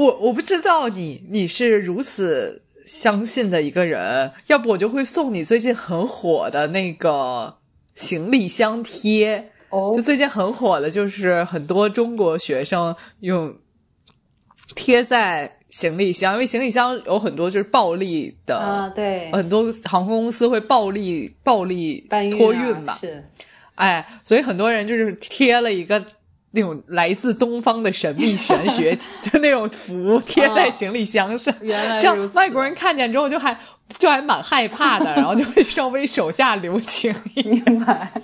[0.00, 7.54] 我我不知道你你是如此相信的一个人，要不我就会送你最近很火的那个
[7.96, 13.54] 行李箱贴哦，就最近很火的，就是很多中国学生用
[14.74, 22.08] 贴在行李箱，因为行李箱有很多就是暴力的啊，对，很多航空公司会暴力暴力
[22.38, 23.22] 托运嘛，是，
[23.74, 26.02] 哎，所以很多人就是贴了一个。
[26.52, 28.98] 那种来自东方的神秘玄学
[29.30, 33.56] 的那种符贴在行李箱上，这样外国人看见之后就还
[33.98, 38.10] 就还蛮害怕的，然后就会稍微手下留情 明白？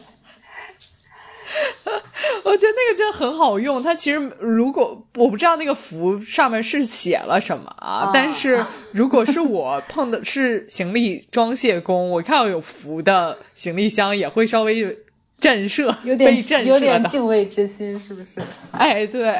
[2.45, 3.81] 我觉得那个真的很好用。
[3.83, 8.63] 它其实如果我不知道那个符上面是写了什么啊，但是
[8.93, 14.99] 如果是我碰的是行李装卸工，我看到有符的行李箱也会稍微。
[15.39, 18.41] 震慑，有点有点敬畏之心，是不是？
[18.73, 19.37] 哎，对，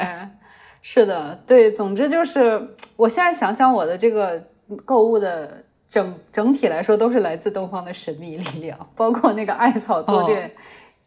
[0.81, 1.71] 是的，对。
[1.71, 4.41] 总之就是，我现在想想我的这个
[4.85, 10.51] 购物的整整体来说，都是来自东方的神秘力量，包括那个艾草坐垫、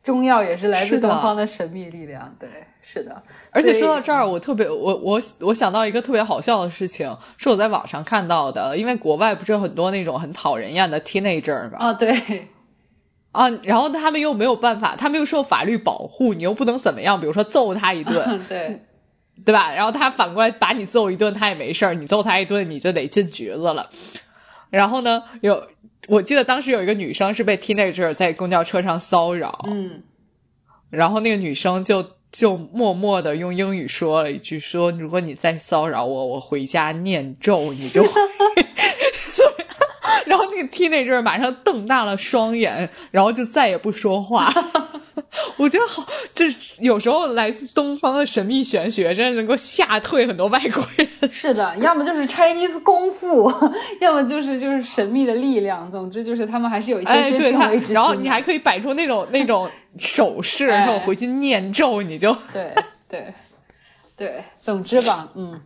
[0.03, 2.35] 中药也是来自东方的神秘力量。
[2.39, 2.49] 对，
[2.83, 3.23] 是的。
[3.53, 11.79] 而且说到这儿，我特别，我我我想到一个特别好笑的事情，是我在网上看到的，因为国外不是有很多那种很讨人厌的 teenager 吗？
[11.79, 12.49] 啊，对。
[13.33, 18.81] 啊，然后他们又没有办法，他们又受法律保护，你又不能怎么样，比如说揍他一顿，对，
[19.45, 19.73] 对吧？
[19.73, 23.89] 然后他反过来把你揍一顿，他也没事儿，你揍他一顿，你就得进局子了。
[24.69, 25.65] 然后呢，有
[26.09, 30.03] 我记得当时有一个女生是被 teenager 在公交车上骚扰，嗯，
[30.91, 38.05] 然后那个女生就就默默的用英语说了一句，说如果你再骚扰我，我回家念咒，你就。
[40.27, 44.53] 然后那个 teenager 马上瞪大了双眼，然后就再也不说话。
[45.57, 51.09] 我觉得好，就是有时候来自东方的神秘玄学，真的能够吓退很多外国人。
[51.31, 53.53] 是的，要么就是 Chinese 功夫，
[54.01, 55.91] 要么就是就是神秘的力量。
[55.91, 62.73] 总之就是他们还是有一些哎，对他，然后你还可以摆出那种那种手势，然后回去念咒，你就对
[63.09, 63.27] 对
[64.17, 64.45] 对。
[64.63, 65.61] 总之吧，嗯。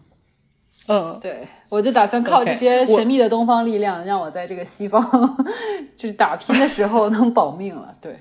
[0.87, 1.39] 嗯，对，
[1.75, 5.03] 我就打算靠这些神秘的东方力量，让我在这个西方
[5.97, 7.93] 就是打拼的时候能保命了。
[8.01, 8.17] 对，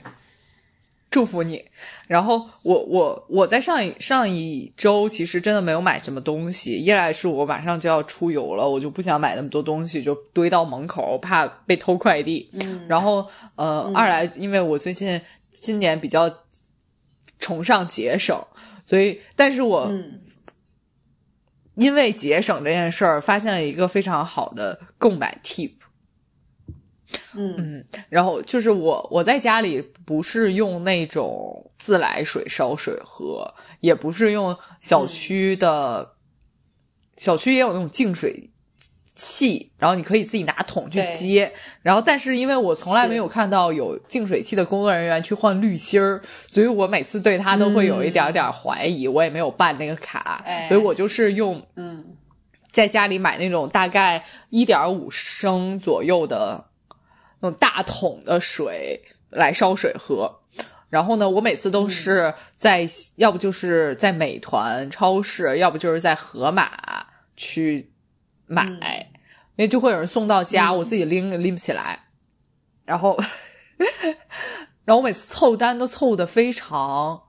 [1.11, 1.63] 祝福你。
[2.07, 12.49] 然后我我我在上一上一周其实真的没有买什么东西，一来是我马上就要出游了，我就不想买那么多东西，就堆到门口，怕被偷快递。
[12.53, 13.23] 嗯，然后
[13.55, 16.27] 呃，二来因为我最近今年比较
[17.37, 18.35] 崇尚节省，
[18.83, 19.91] 所以但是我。
[21.75, 25.71] 因为节省这件事儿，发现了一个非常好的购买 tip。
[27.35, 36.15] 嗯嗯，然后就是我我在家里不是用那种自来水烧水喝，也不是用小区的，
[37.17, 38.49] 小区也有那种净水。
[39.15, 52.03] 器，然后你可以自己拿桶去接，然后但是因为我从来没有看到有净水器的工作人员去换滤芯儿，所以我每次对它都会有一点点怀疑，我也没有办那个卡，所以我就是用嗯，
[52.71, 56.65] 在家里买那种大概一点五升左右的
[57.39, 58.99] 那种大桶的水
[59.29, 60.39] 来烧水喝。
[60.89, 66.71] 然后呢，我每次都是在，要不就是在美团超市，要不就是在盒马
[67.35, 67.91] 去
[68.53, 69.07] 买，
[69.55, 71.99] 因为就会有人送到家，我自己拎拎不起来。
[72.85, 73.17] 然后，
[74.85, 77.21] 然后我每次凑单都凑的非常，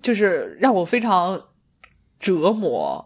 [0.00, 1.42] 就是让我非常
[2.18, 3.04] 折磨。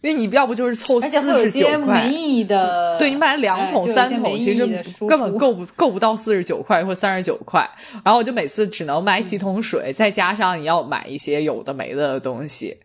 [0.00, 1.08] 因为你要不就是凑四
[1.40, 4.64] 十九块，没意义的，对你买两桶三桶，其实
[5.08, 7.68] 根本够不够不到四十九块或三十九块。
[8.04, 12.78] 然后我就每次只能买几桶水，再加上你要买一些有的没的东西，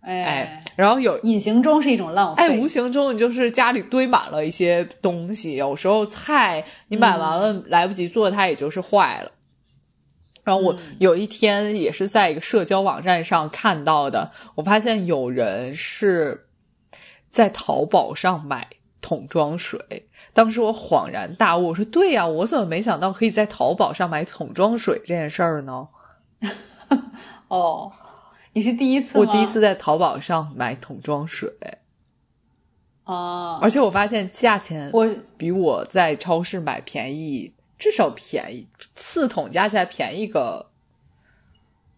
[0.00, 9.30] 哎，然后有隐形中是一种浪费，哎，无形中你就是家里堆满了一些东西，有时候菜你买完了来不及做，它也就是坏了。
[10.44, 16.42] 然后我有一天也是在一个社交网站上看到的，我发现有人是。
[17.28, 18.66] 在淘宝上买
[19.02, 19.78] 桶装水，
[20.32, 25.86] 当时我恍然大悟，我说：“对呀，我怎么没想到可以在淘宝上买桶装水这件事儿呢？”
[27.48, 27.92] 哦，
[28.56, 29.18] 你是第一次？
[29.18, 31.54] 我第一次在淘宝上买桶装水
[33.04, 33.58] 啊！
[33.60, 40.70] 而且我发现价钱我比我在超市买便宜，至少便宜四桶加起来便宜个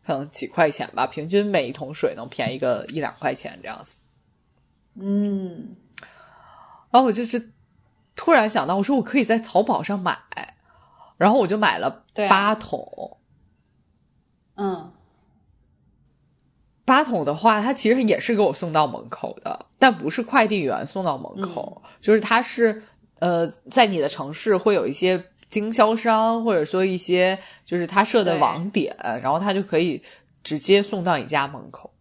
[0.05, 3.97] 可能几块钱吧，平均每一桶水能便宜个一两块钱这样子。
[4.97, 5.77] 嗯，
[6.91, 7.53] 然后我就是
[8.17, 10.19] 突然想到，我说我可以在淘宝上买，
[11.17, 13.17] 然后我就买了八桶。
[14.57, 14.93] 嗯，
[16.89, 22.83] 八桶的话，它其实也是给我送到门口的，但不是快递员送到门口，就是它是
[23.21, 30.03] 呃，在你的城市会有一些经销商，或者说一些就是他设的网点，然后他就可以
[30.43, 31.93] 直接送到你家门口。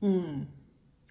[0.00, 0.46] 嗯。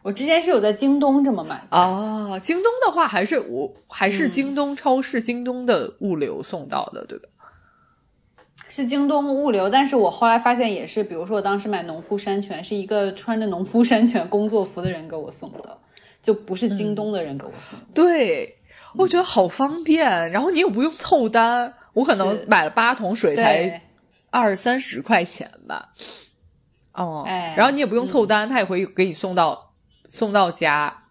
[0.01, 7.27] 我之前是有在京东这么买啊，京东的话还是我还是京东超市、京东的物流送到的，对吧？
[8.67, 15.77] 是京东物流，但是我后来发现也是，比如说我当时买农夫山泉，是一个穿着农夫山泉工作服的人给我送的，
[16.21, 17.79] 就不是京东的人给我送。
[17.93, 18.57] 对，
[18.95, 23.81] 我觉得好方便，然后你也不用凑单，我可能买了八桶水才
[24.29, 25.89] 二三十块钱吧。
[26.93, 29.67] 哦，哎然后你也不用凑单，他也会给你送到。
[30.11, 31.03] 送到家，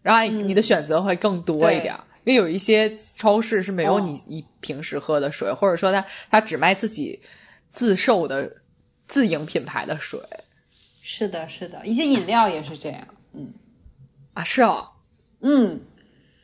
[0.00, 1.92] 然后你的选择会更多一点，
[2.26, 7.22] 因为有一些超市是没有你你平时喝的水，或者说他他只卖自己
[7.70, 8.50] 自售的
[9.06, 10.20] 自营品牌的水。
[11.00, 13.00] 是的，是的，一些饮料也是这样。
[13.32, 13.54] 嗯，
[14.34, 14.88] 啊，是哦，
[15.40, 15.80] 嗯，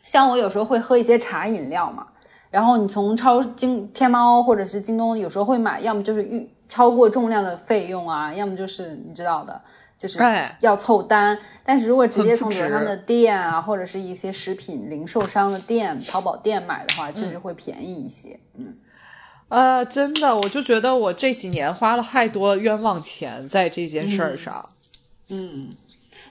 [0.05, 2.07] 像我有时候会喝一些茶饮料嘛，
[2.49, 9.61] 然后你从超京天猫或者是京东有时候会买，要么就是预超过重量的费用啊，要么就是你知道的。
[10.03, 10.19] 就是
[10.59, 18.37] 要凑单，但是如果直接从比如他们的店啊，或者是一些食品零售商的店、淘宝店买的话，确实会便宜一些。
[18.59, 18.75] 嗯，
[19.47, 24.69] 呃，真的，我就觉得我这几年花了太多冤枉钱在这件事儿上。
[25.29, 25.69] 嗯，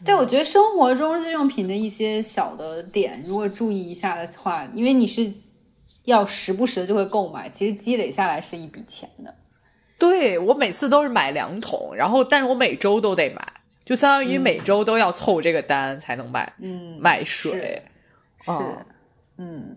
[0.04, 5.32] 对，我觉得生活中日用品的一些小的点，如果注意一下的话，因为你是
[6.04, 9.34] 要时不时的就会购买，其实积累下来是一笔钱的。
[9.98, 13.48] 对我每次都是买两桶，然后但是我每周都得买。
[13.92, 17.84] 就相当于每周都要凑这个单才能买，嗯，买水
[18.40, 18.52] 是，
[19.36, 19.76] 嗯，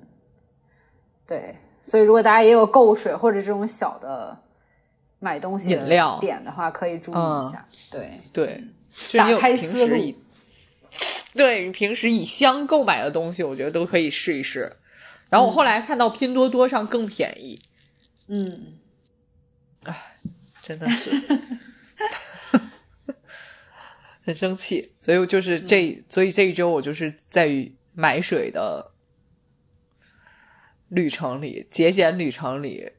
[1.27, 4.39] 对，所以如果大家也有购水或者这种小的
[5.19, 8.61] 买东西饮料点的话，可以注意一下，对对，
[9.15, 10.15] 打开思路。
[11.35, 14.77] 对你平时以箱购买的东西，我觉得都可以试一试。
[15.29, 17.61] 然后我后来看到拼多多上更便宜，
[18.29, 18.75] 嗯，
[19.83, 20.01] 哎，
[20.63, 21.11] 真的是。
[24.25, 28.93] 很生气，所以就是这，所以这一周我就是在买水的
[30.89, 32.91] 旅程里，节俭旅程里，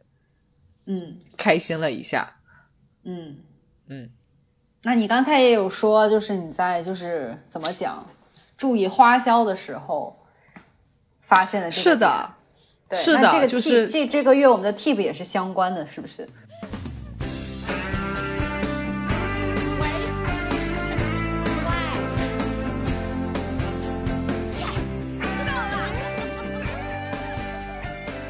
[0.86, 2.38] 嗯，开心了一下，
[3.04, 3.38] 嗯。
[3.88, 4.10] 嗯。
[4.84, 8.08] 那你刚才也有说，就是你在就是怎么讲，
[8.56, 10.16] 注意花销的时候
[11.22, 12.36] 发现的，是的，
[12.92, 16.30] 是的，这个就是这这个月我们的 tip 也是相关的，是不是？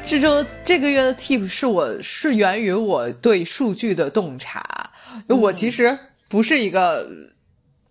[0.06, 4.88] 这周这个月的 tip 是我是源于我对数据的洞察。
[5.28, 5.98] 我其实
[6.28, 7.04] 不是一个，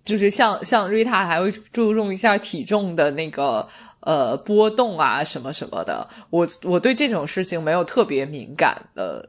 [0.05, 3.67] 就是像像瑞塔还会注重一下体重的那个
[3.99, 6.07] 呃波动啊什么什么的。
[6.29, 9.27] 我我对这种事情没有特别敏感的，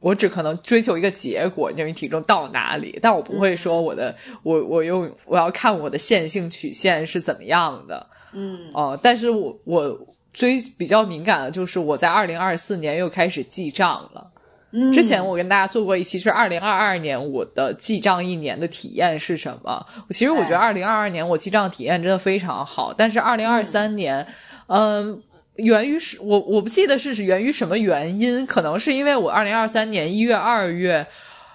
[0.00, 2.98] 我只可能追求一个结果，就是体重到哪里。
[3.00, 8.06] 但我不会说我的我我用我要看我的线性曲线是怎么样的。
[8.34, 9.98] 嗯哦、但是我我
[10.32, 14.26] 追比较敏感的就是我在二零二四年又开始记账了。
[14.72, 19.86] 嗯，之前我跟大家做过一期是二零二二年我的记账一年的体验是什么？
[20.10, 24.26] 其实我觉得哎二零二二年我记账体验真的非常好，但是二零二三年，
[24.66, 25.22] 嗯。
[25.58, 31.04] 源于是我我不记得是是源于什么原因，可能是因为我二零二三年一月、二月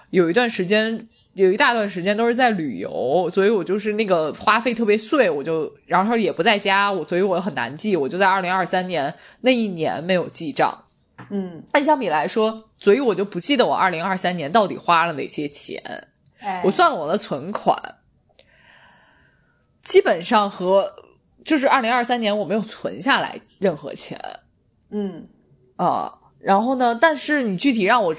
[0.09, 10.77] 有一段时间，有一大段时间都是在旅游，所以我就是那个花费特别碎，我就然后也不在家，我所以我很难记，我就在二零二三年那一年没有记账。
[11.29, 15.81] 嗯，按相比来说，所以我就不记得我二零二三年到底花了哪些钱。
[16.39, 17.75] 哎，我算了我的存款，
[19.81, 20.91] 基本上和
[21.45, 24.19] 就是二零二三年我没有存下来任何钱
[24.91, 25.27] 嗯
[25.75, 28.13] 啊、然后呢，但是你具体让我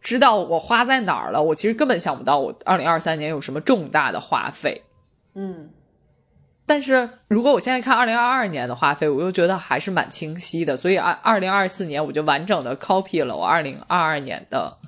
[0.00, 4.82] 知道我花在哪儿了，我其实根本想不到我二零二三年有什么重大的花费。
[5.34, 5.70] 嗯
[6.66, 14.78] 但是如果我现在看二零二二年的花费，我又觉得还是蛮清晰的，所以二二零二四年我就完整的 copy 了我二零二二年的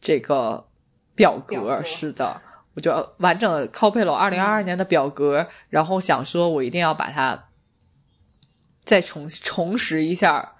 [0.00, 0.66] 这个
[1.14, 1.56] 表格。
[1.56, 2.40] 表格是的，
[2.72, 7.48] 我就完整的 copy 了我二零二二年的表格，然后想说我一定要把它
[8.84, 10.54] 再重重拾一下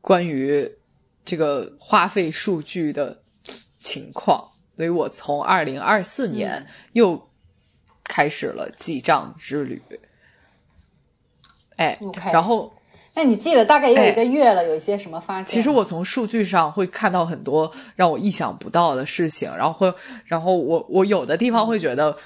[0.00, 0.68] 关于
[1.26, 3.20] 这个花费数据的
[3.82, 7.28] 情况，所以我从二零二四年嗯又
[8.04, 9.82] 开始了记账之旅。
[11.76, 11.98] 哎
[12.32, 12.72] 然后
[13.12, 15.44] 那你记了大概也有一个月了，有一些什么发现？
[15.44, 19.92] 其实我从数据上会看到很多让我意想不到的事情，然后会，
[20.26, 22.16] 然后我我有的地方会觉得，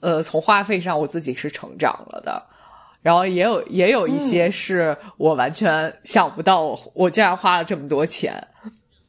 [0.00, 2.42] 呃，从花费上我自己是成长了的，
[3.02, 8.34] 然后也有也有一些是我完全想不到我，我竟然花了这么多钱，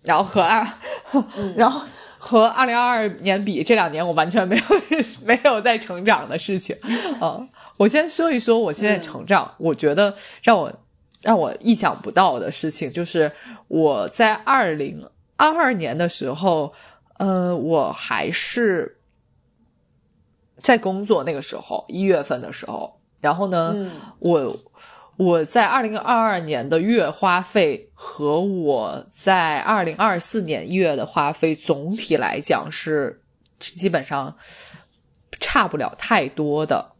[0.01, 0.65] 然后和二，
[1.55, 1.81] 然后
[2.17, 4.63] 和二零二二年比，这两年我完全没有
[5.25, 6.75] 没有在成长的事情，
[7.19, 7.39] 啊、
[7.77, 10.71] 我先说一说我现在成长，我觉得让我
[11.21, 13.31] 让我意想不到的事情，就是
[13.67, 16.71] 我在二零二二年的时候，
[17.17, 18.97] 呃，我还是
[20.59, 24.59] 在工作那个时候，一月份的时候，然后呢，嗯我
[25.17, 33.21] 我在二零二二年的月花费和我在二零二四年一月的花费总体来讲是
[33.59, 34.35] 基本上
[35.39, 36.93] 差不了太多的，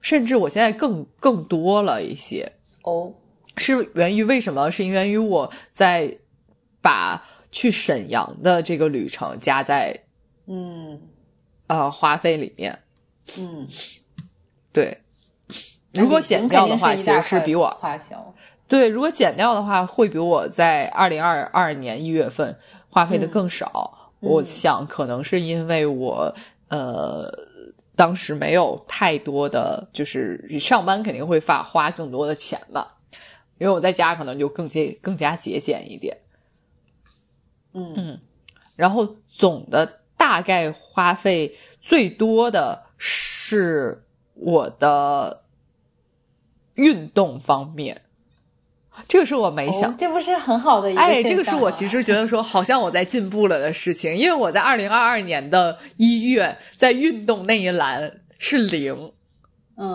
[0.00, 2.50] 甚至我现在更更多了一些。
[2.82, 3.12] 哦，
[3.56, 4.70] 是源于为什么？
[4.70, 6.16] 是源于我在
[6.80, 7.20] 把
[7.50, 9.98] 去沈阳的这个旅程加在
[10.46, 11.00] 嗯
[11.66, 12.78] 呃花费里面。
[13.36, 13.66] 嗯，
[14.78, 14.98] 对，
[15.92, 18.34] 如果减掉的话，其实是比我花销。
[18.68, 22.56] 对，如果减掉的话，会比我在二零二二年一月份
[22.88, 23.92] 花费的更少。
[23.94, 26.34] 嗯我想可能是因为我
[26.68, 27.32] 呃
[27.94, 32.84] 当时没有太多的，就是上班肯定会发花更多的钱嘛，
[33.58, 36.16] 因为我在家可能就更节更加节俭一点。
[37.74, 38.20] 嗯嗯，
[38.74, 44.02] 然后总的大概花费最多的是
[44.38, 45.42] 我的
[46.74, 48.00] 运动方面，
[49.06, 49.90] 这个是我没想。
[49.90, 59.12] 哦，这不是很好的一个哎，这个是我其实觉得说，好像我在进步了的事情，因为我在二零二二年的一月，在运动那一栏是零，
[59.76, 59.86] 嗯，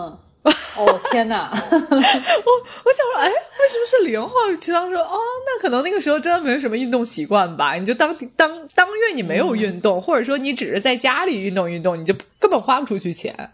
[0.42, 4.20] 哦天哪， 我我想说，哎，为什么是零？
[4.26, 7.74] 后来其他说，哦，那可能那个时候真的没有什么运动习惯吧？
[7.74, 13.50] 你就当当当月你没有运动，或者说你只是在家里运动运动，你就根本花不出去钱。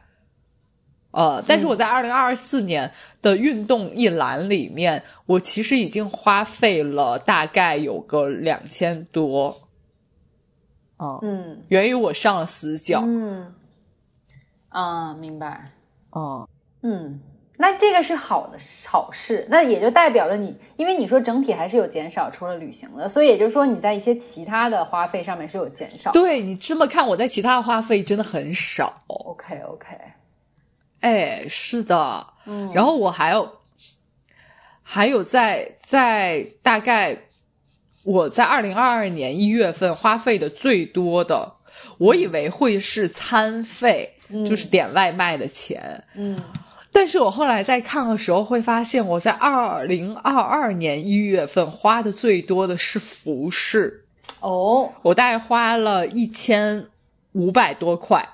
[1.12, 2.90] 呃，但是我在二零二四年
[3.20, 9.61] 的运动一栏里面，我其实已经花费了大概有个两千多。
[10.96, 13.02] 啊、嗯源于我上了死角。
[13.04, 13.54] 嗯
[14.68, 15.70] 啊，明白，
[16.14, 16.46] 嗯
[16.82, 17.20] 嗯。
[17.56, 26.11] 那这个是好的好事，那也就代表了你，因为你说整体还是有减少，除了旅行的，所以也就是说你在一些其他的花费上面是有减少。
[26.12, 29.02] 对你这么看，我在其他花费真的很少。
[29.08, 29.88] ，OK OK，
[31.01, 33.51] 哎，是的，嗯，然后我还有，
[34.82, 37.16] 还有在在大概
[38.05, 41.53] 我在二零二二年一月份花费的最多的，
[41.98, 44.14] 我以为会是餐费，
[44.46, 46.38] 就是点外卖的钱，嗯
[46.92, 54.05] 但是我后来在看的时候会发现，我在二零二二年一月份花的最多的是服饰，
[54.40, 56.84] 哦，我大概花了一千
[57.32, 58.28] 五百多块。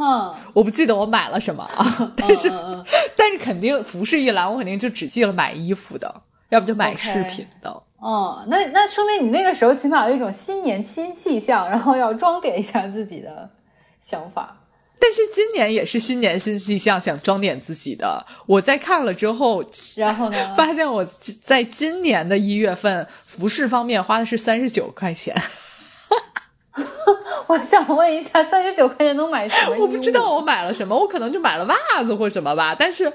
[0.00, 1.84] 哼，我不记得我买了什么啊，
[2.16, 2.84] 但是、嗯嗯嗯
[3.16, 6.12] 但是肯定服饰一栏，我肯定就只记了买衣服的，
[6.48, 7.70] 要不就买饰品的。
[7.98, 13.48] 哦，那那说明你那个时候起码有一种新年新气象， 然后要装点一下自己的
[14.00, 14.56] 想法。
[15.02, 18.24] 但是今年也是新年新气象，想装点自己的。
[18.46, 19.64] 我在看了之后，
[19.96, 21.04] 然后呢， 发现我
[21.42, 25.34] 在今年的一月份服饰方面花的是三十九块钱。
[27.46, 29.76] 我想问一下，三十九块钱能买什么？
[29.78, 32.76] 我不知道我买了什么，我可能就买了袜子或什么吧。
[32.78, 33.12] 但是，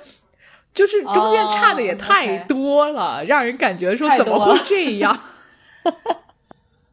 [0.74, 5.18] 就是中间差的也太多了，让人感觉说怎么会这样？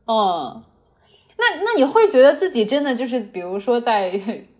[0.06, 0.62] 嗯，
[1.38, 4.12] 那那你会觉得自己真的就是，比如说在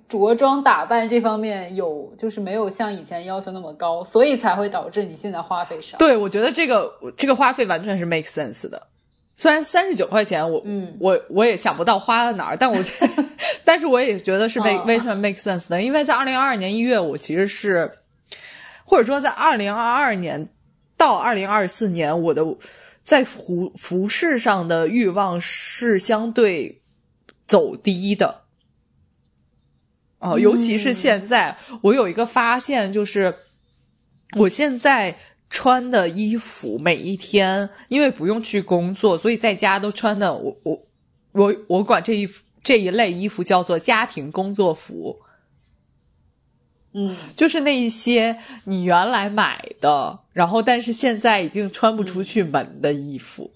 [0.09, 5.97] 着装打扮这方面有，就是没有像以前要求那么高，所以才会导致你现在花费少？
[5.99, 8.89] 对，我觉得这个这个花费完全是 make sense 的。
[9.35, 12.79] 虽然三十九块钱，我嗯，我我也想不到花在哪儿，但我
[13.65, 17.91] 但是我也觉得是 make 完全 make sense 的，因为在二零二二年一月，我其实是
[18.85, 20.49] 或者说在二零二二年
[20.97, 22.45] 到二零二四年，我的
[23.03, 26.81] 在服服饰上的欲望是相对
[27.47, 28.43] 走低的。
[30.19, 33.35] 哦，尤其是现在，我有一个发现，就是
[34.37, 35.17] 我现在。
[35.53, 40.83] 穿的衣服每一天，因为不用去工作，所以在家都穿的我我
[41.33, 42.27] 我我管这一
[42.65, 45.21] 这一类衣服叫做家庭工作服。
[46.95, 53.51] 嗯，就是那一些你原来买的，然后但是现在已经穿不出去门的衣服。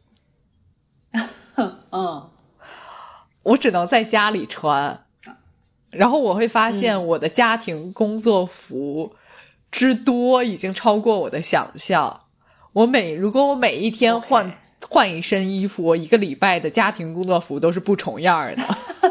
[1.57, 2.29] 嗯，
[3.43, 5.07] 我只能在家里穿，
[5.89, 9.17] 然后我会发现我的家庭工作服。
[9.77, 12.23] 之多已经超过我的想象。
[12.73, 14.51] 我每如果我每一天换
[14.89, 18.63] 换一身衣服，我一个礼拜的家庭工作服都是不重样的。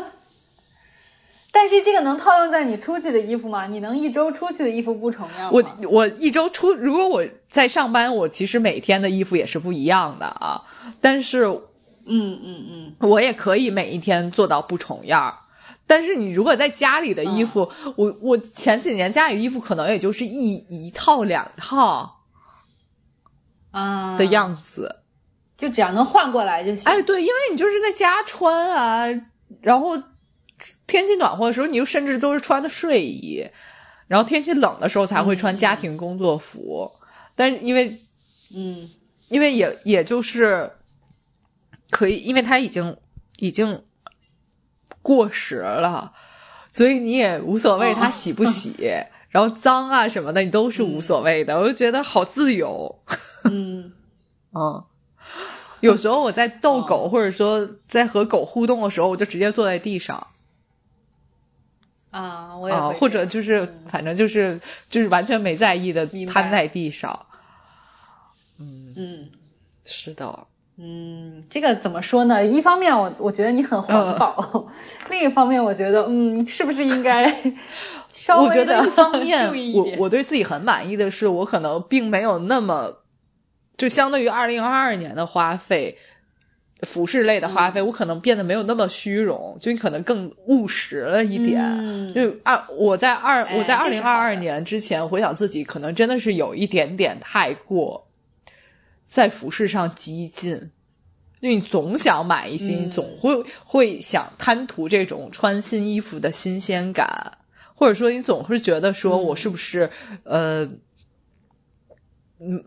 [1.53, 3.67] 但是这个能套用在你出去的衣服吗？
[3.67, 5.51] 你能一周出去的衣服不重样吗？
[5.53, 10.59] 我我一周出，如果我在上班，我其实每天的衣服也是不一样的啊。
[10.99, 11.45] 但是，
[12.05, 15.31] 嗯嗯嗯，我也可以每一天做到不重样。
[15.87, 22.23] 但是你如果在家里的衣服，我我前几年家里衣服可能也就是一一套两套
[23.69, 25.03] 啊的样子，
[25.55, 26.91] 就只要能换过来就行。
[26.91, 29.05] 哎，对，因为你就是在家穿啊，
[29.61, 29.95] 然后
[30.87, 33.47] 天气暖和的时候，你就甚至都是穿的睡衣，
[34.07, 36.91] 然后天气冷的时候才会穿家庭工作服。
[37.35, 37.95] 但是因为，
[38.55, 38.89] 嗯，
[39.27, 40.71] 因为也也就是
[41.91, 42.97] 可以，因为它已经
[43.37, 43.83] 已经。
[45.05, 46.11] 过时了，
[46.71, 48.73] 所以你也无所谓它洗不洗，
[49.29, 51.59] 然后脏啊什么的你都是无所谓的。
[51.59, 52.99] 我就觉得好自由，
[53.43, 53.93] 嗯
[54.57, 54.83] 嗯。
[55.81, 60.25] 有时候我在逗狗，或者说在和狗互动的时候，我就直接坐在地上。
[62.09, 67.25] 啊，我也或者就是反正就是就是完全没在意的瘫在地上。
[68.57, 69.29] 嗯嗯，
[69.83, 70.47] 是的。
[70.77, 72.45] 嗯，这个怎么说呢？
[72.45, 74.67] 一方面，我我觉得你很环保；
[75.09, 77.33] 另一方面，我觉得，嗯，是不是应该
[78.11, 82.93] 稍微的一方面， 我我对自己很满意的是，我可能并没有那么，
[83.77, 85.97] 就相对于二零二二年的花费，
[86.81, 92.13] 服饰类的花费，我可能变得没有那么虚荣，就你可能更务实了一点。
[92.13, 98.04] 就二，我在二，我在二零二二年之前回想自己，可能真的是有一点点太过。
[99.05, 100.57] 在服饰上激进，
[101.39, 103.31] 就你总想买一些，你总会
[103.63, 107.37] 会想贪图这种穿新衣服的新鲜感，
[107.75, 109.87] 或者说你总是觉得说我是不是
[110.23, 110.67] 呃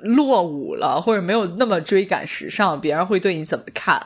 [0.01, 4.01] 落伍了，或者没有那么追赶时尚，别人会对你怎么看？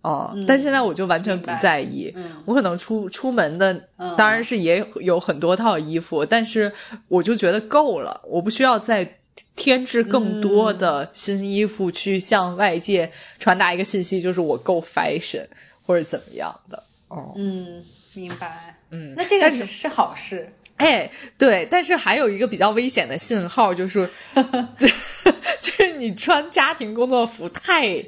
[0.00, 2.10] 哦，但现在我就完全不在意，
[2.46, 3.74] 我可能出出门的
[4.16, 6.72] 当然是也有很多套衣服，但是
[7.08, 9.19] 我就觉得够了，我不需要再。
[9.56, 15.46] 添置更多的新衣服，去向外界传达一个信息，就是我够 fashion
[15.82, 16.82] 或者怎么样的。
[17.08, 18.76] 哦，嗯，明白。
[18.90, 20.52] 嗯，那这个是是好事。
[20.76, 24.08] 哎，对，但是还有一个比较危险的信号，就是
[24.78, 28.02] 就是你穿家庭工作服太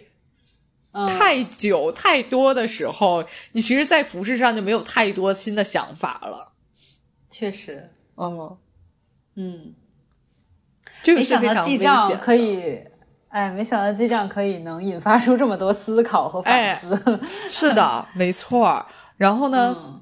[1.07, 6.53] 太久太多的时候，你其实，在服饰上就没有太多新的想法了。
[7.31, 8.59] 确实，哦，
[9.37, 9.75] 嗯。
[11.07, 12.79] 没想到记账可以，
[13.29, 17.21] 哎，没想到记账可以能引发出这么多思考和反思。
[17.49, 18.85] 是的，没错。
[19.17, 20.01] 然后呢，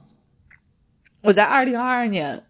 [1.23, 2.45] 我在二零二二年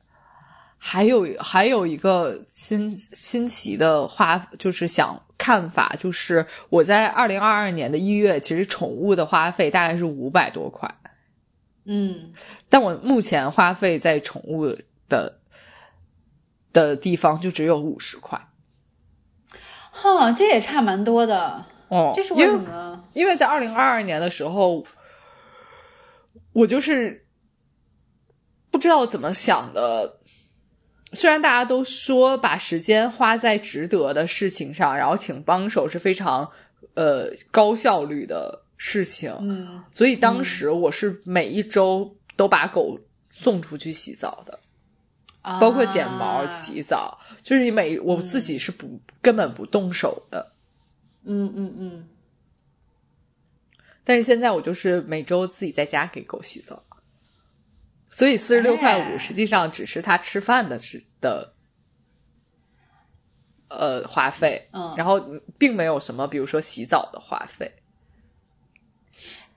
[0.78, 10.92] 还有还有一个新新奇的花，就是想看法，就是我在二零二二年的一月，其实宠物的花费大概是五百多块。
[11.84, 12.32] 嗯，
[12.68, 14.76] 但我目前花费在宠物
[15.08, 15.39] 的。
[16.72, 18.48] 的地方就只有五十块，
[19.90, 22.12] 哈，这也差蛮多的哦。
[22.14, 23.04] 这是为什么呢？
[23.12, 24.84] 因为在二零二二年的时候，
[26.52, 27.26] 我就是
[28.70, 30.18] 不知道怎么想的。
[31.12, 36.48] 虽然大家都说把时间花在值得的事情上，然后请帮手是非常
[36.94, 42.96] 呃高效率的事情，嗯所以当时我是每一周都把狗
[43.28, 44.56] 送出去洗澡的，
[45.42, 50.52] 包括剪毛、啊洗澡，就是你每我自己是不、根本不动手的。
[51.24, 52.08] 嗯嗯嗯，
[54.04, 56.82] 但是现在我就是每周自己在家给狗洗澡，
[58.08, 61.54] 所以四十六块哎五实际上只是它吃饭的是的，
[63.68, 65.20] 呃花费，嗯然后
[65.58, 67.70] 并没有什么比如说洗澡的花费。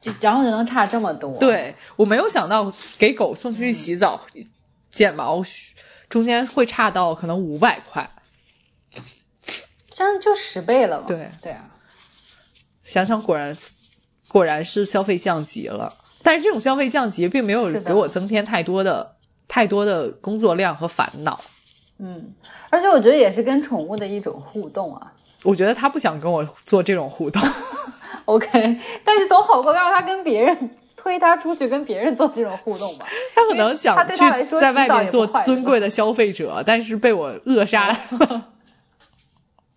[0.01, 4.19] 就然后就能差这么多。，对我没有想到给狗送出去洗澡、
[4.93, 5.43] 剪毛，
[6.07, 8.09] 中间会差到可能五百块。
[9.89, 11.05] 这样就十倍了嘛。
[11.05, 11.69] 对对啊，
[12.83, 13.55] 想想果然
[14.27, 19.17] 果然是消费降级了，但是这种消费降级并没有给我增添太多的
[19.47, 21.39] 太多的工作量和烦恼。
[21.99, 22.33] 嗯，
[22.69, 25.13] 而且我觉得也是跟宠物的一种互动啊。
[25.43, 27.41] 我觉得他不想跟我做这种互动，
[28.25, 28.49] OK，
[29.03, 30.69] 但是总好过让他跟别人
[31.03, 33.05] 推他出去跟别人做这种互动吧。
[33.35, 37.89] 他可能想去在外面做尊贵的消费者，但是被我扼杀
[38.19, 38.47] 了。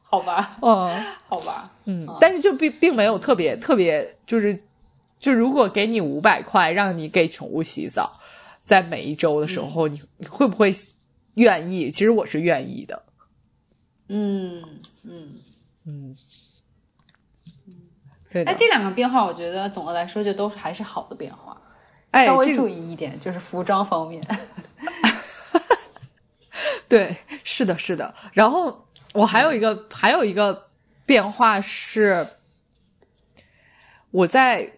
[0.09, 4.57] 好吧，嗯好吧，嗯，但是就并并没有特别特别，就是
[5.19, 8.21] 就如果给你五百块让你给宠物洗澡，
[8.63, 10.73] 在每一周的时候，你你会不会
[11.35, 11.91] 愿意？
[11.91, 13.03] 其实我是愿意的。
[14.09, 14.63] 嗯
[15.03, 15.35] 嗯。
[15.89, 16.17] 嗯，
[18.31, 18.55] 对的哎，。
[18.55, 21.57] 这两个变化，我觉得总的来说就都是还是好的变化。
[22.13, 24.23] 哎，稍微注意一点，就是服装方面。
[26.89, 27.15] 对，
[27.45, 28.15] 是的，是的。
[28.33, 30.69] 然后我还有一个还有一个
[31.05, 32.27] 变化是，
[34.11, 34.71] 我在，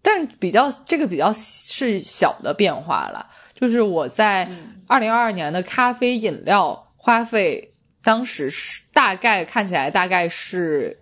[0.00, 4.48] 但是比较这个比较是小的变化了，就是我在
[4.86, 10.98] 二零二二年的咖啡饮料花费，当时是大概看起来大概是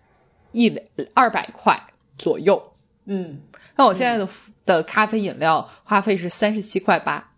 [0.54, 0.80] 一
[1.12, 1.78] 二百块
[2.16, 2.72] 左右。
[3.04, 3.42] 嗯，
[3.76, 4.26] 那我现在的、
[4.64, 7.32] 的咖啡饮料花费是三十七块八。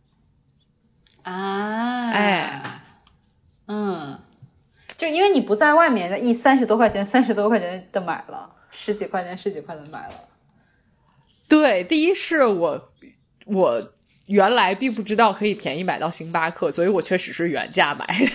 [1.23, 2.83] 啊，哎，
[3.67, 4.21] 嗯，
[4.97, 10.15] 就因为你不在外面一三十多块钱、三十多块钱的买了，十几块钱、十几块的买了。
[11.49, 12.93] 对，第一是我
[13.47, 13.93] 我
[14.27, 18.31] 原来并不知道可以便宜买到星巴克，所以我确实是原价买的。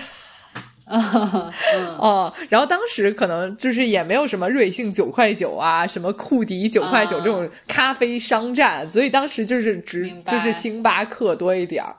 [0.92, 11.96] 嗯 哦、然后当时可能就是也没有什么瑞幸九块九啊，什么库迪九块九啊这种咖啡商站，所以当时就是只就是星巴克多一点儿。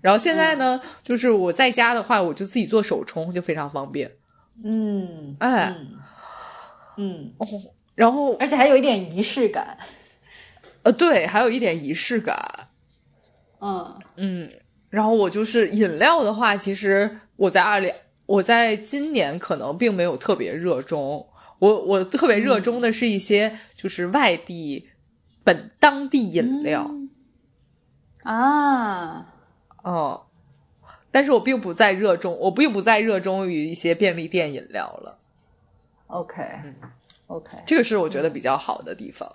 [0.00, 4.10] 然后现在呢，就是我在家的话，我就自己做手冲，就非常方便。
[4.62, 5.98] 嗯，哎嗯，
[6.98, 7.32] 嗯，
[7.94, 9.78] 然后而且还有一点仪式感。
[10.82, 12.36] 呃，对，还有一点仪式感。
[13.62, 14.50] 嗯嗯，
[14.90, 17.92] 然后我就是饮料的话，其实我在二零，
[18.26, 21.28] 我在今年可能并没有特别热衷。
[21.58, 24.88] 我我特别热衷的是一些就是外地
[25.42, 26.90] 本当地饮料，
[28.22, 29.34] 啊，
[29.82, 30.26] 哦，
[31.10, 35.18] 但是我并不再热衷，我并不再热衷于一些便利店饮料了。
[36.08, 36.44] OK
[37.28, 39.30] OK，这个是我觉得比较好的地方。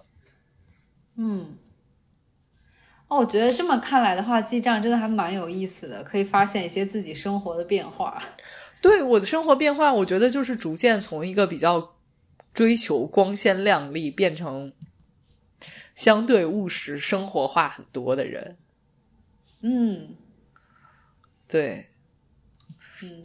[1.15, 1.57] 嗯。
[3.09, 8.21] 哦，我觉得这么看来的话，记账真的还蛮有意思的，可以发现一些自己生活的变化。
[8.81, 11.95] 对我的生活变化，我觉得就是逐渐从一个比较
[12.53, 14.71] 追求光鲜亮丽，变成
[15.95, 18.57] 相对务实、生活化很多的人。
[19.61, 20.15] 嗯
[21.47, 21.89] 对，
[23.03, 23.23] 嗯，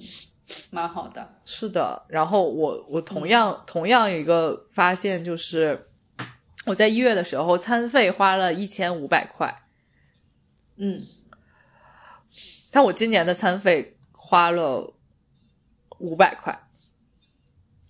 [0.71, 1.37] 蛮好的。
[1.45, 2.05] 是的。
[2.09, 5.89] 然后我我同样、同样有一个发现，就是
[6.65, 9.55] 我在一月的时候餐费花了一千五百块，
[10.77, 11.03] 嗯。
[12.71, 14.93] 但我今年的餐费花了
[15.99, 16.59] 五百块。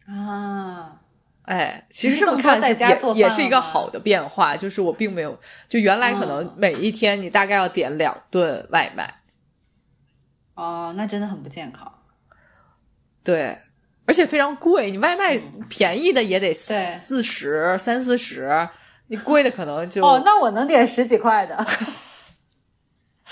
[0.06, 1.00] 啊，
[1.44, 6.54] 哎，其实这么看也也是一个好的变化，就是我并没有，就原来可能嗯。
[6.58, 9.22] 每一天你大概要点两顿外卖，
[10.54, 11.90] 哦，那真的很不健康。
[13.22, 13.56] 对，
[14.04, 15.64] 而且非常贵，你外卖嗯。
[15.70, 16.84] 便宜的也得对。
[16.96, 18.68] 四十三四十，
[19.06, 21.66] 你贵的可能就哦，那我能点十几块的。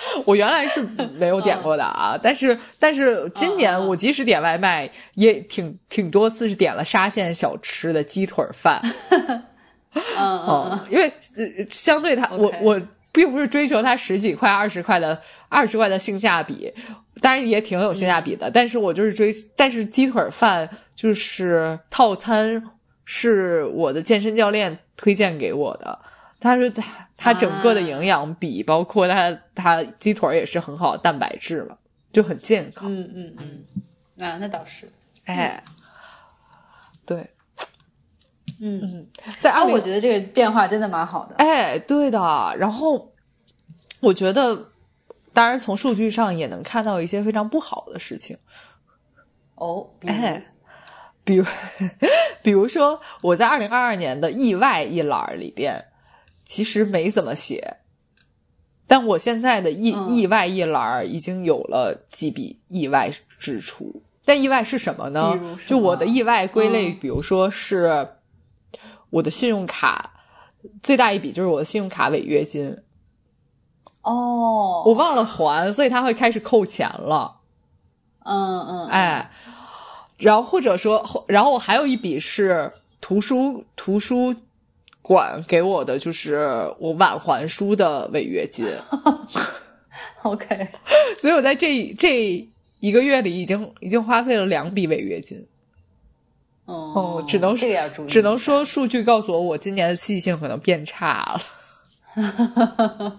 [0.26, 0.82] 我原来是
[1.18, 8.82] 没有点过的啊，但是但是今年我即使点外卖，也挺挺多次是点了沙县小吃的鸡腿饭，
[10.18, 12.80] 嗯 因为呃相对它，我我
[13.12, 16.72] 并不是追求它十几块、二十块的二十块的性价比，
[17.20, 22.62] 当然也挺有性价比的，但是我就是追，但是鸡腿饭就是套餐
[23.04, 25.98] 是我的健身教练推荐给我的，
[26.40, 26.82] 他说他
[27.22, 31.76] 它整个的营养比，包括它它鸡腿也是很好的蛋白质嘛，
[32.12, 32.92] 就很健康。
[32.92, 33.64] 嗯嗯
[34.18, 34.90] 嗯，啊，那倒是，
[35.24, 35.62] 哎，
[37.06, 37.30] 对，
[38.60, 39.06] 嗯嗯，
[39.38, 41.36] 在啊，我觉得这个变化真的蛮好的。
[41.36, 42.18] 哎，对的。
[42.58, 43.12] 然后
[44.00, 44.70] 我觉得，
[45.32, 48.36] 当然从数据上也能看到一些非常不好的事情。
[49.54, 50.44] 哦，哎，
[51.22, 51.44] 比如，
[52.42, 55.84] 比如说我在二零二二年的意外一栏里边，
[56.52, 57.78] 其实没怎么写，
[58.86, 60.14] 但我现在的意、嗯。
[60.14, 64.02] 意外一栏已经有了几笔意外支出。
[64.22, 66.98] 但意外是什么呢就我的意外归类，嗯。
[67.00, 68.06] 比如说是
[69.08, 70.12] 我的信用卡，
[70.82, 72.76] 最大一笔就是我的信用卡违约金，
[74.02, 77.40] 哦，我忘了还，所以他会开始扣钱了。
[78.26, 79.30] 嗯嗯，哎，
[80.18, 84.34] 然后或者说，后然后我还有一笔是图书图书
[85.12, 86.38] 馆给我的，就是
[86.78, 88.66] 我晚还书的违约金，，
[90.22, 90.68] OK，
[91.20, 92.48] 所以我在这这
[92.80, 95.46] 一个月里已经已经花费了两笔违约金。
[96.64, 101.36] 哦哦，只能这个要注意，只能说数据告诉我，我今年的记性可能变差
[102.14, 103.18] 了。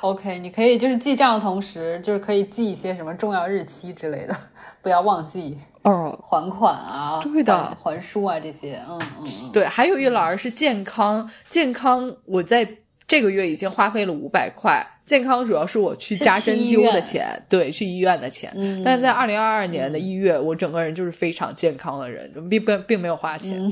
[0.00, 4.36] OK，你可以就是记账的同时，就是可以记一些什么重要日期之类的，
[4.82, 7.56] 不要忘记哦，还款啊，对的。
[7.56, 12.66] 还还书啊这些，嗯嗯嗯，对，还有一栏是健康，健康我在
[13.06, 14.84] 这个月已经花费了五百块。
[15.04, 18.50] 健康主要是我去是扎针灸的钱，对，去医院的钱。
[18.56, 18.82] 嗯。
[18.82, 23.70] 但是在二零二二年的一月，我整个人就是非常健康的人，并并并没有花钱。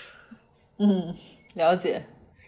[0.78, 1.14] 嗯，
[1.54, 2.02] 了解，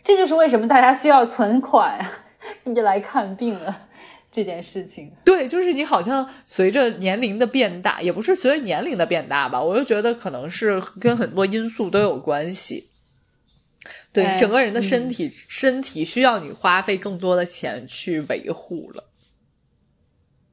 [0.04, 2.12] 这就是为什么大家需要存款啊，
[2.64, 3.88] 你就来看病了
[4.30, 5.12] 这件事情。
[5.24, 12.90] 对，就是你好像随着年龄的变大，也不是随着年龄的变大吧，我就觉得可能是跟很多因素都有关系。
[14.12, 19.04] 对，哎整个人的身体、身体需要你花费更多的钱去维护了。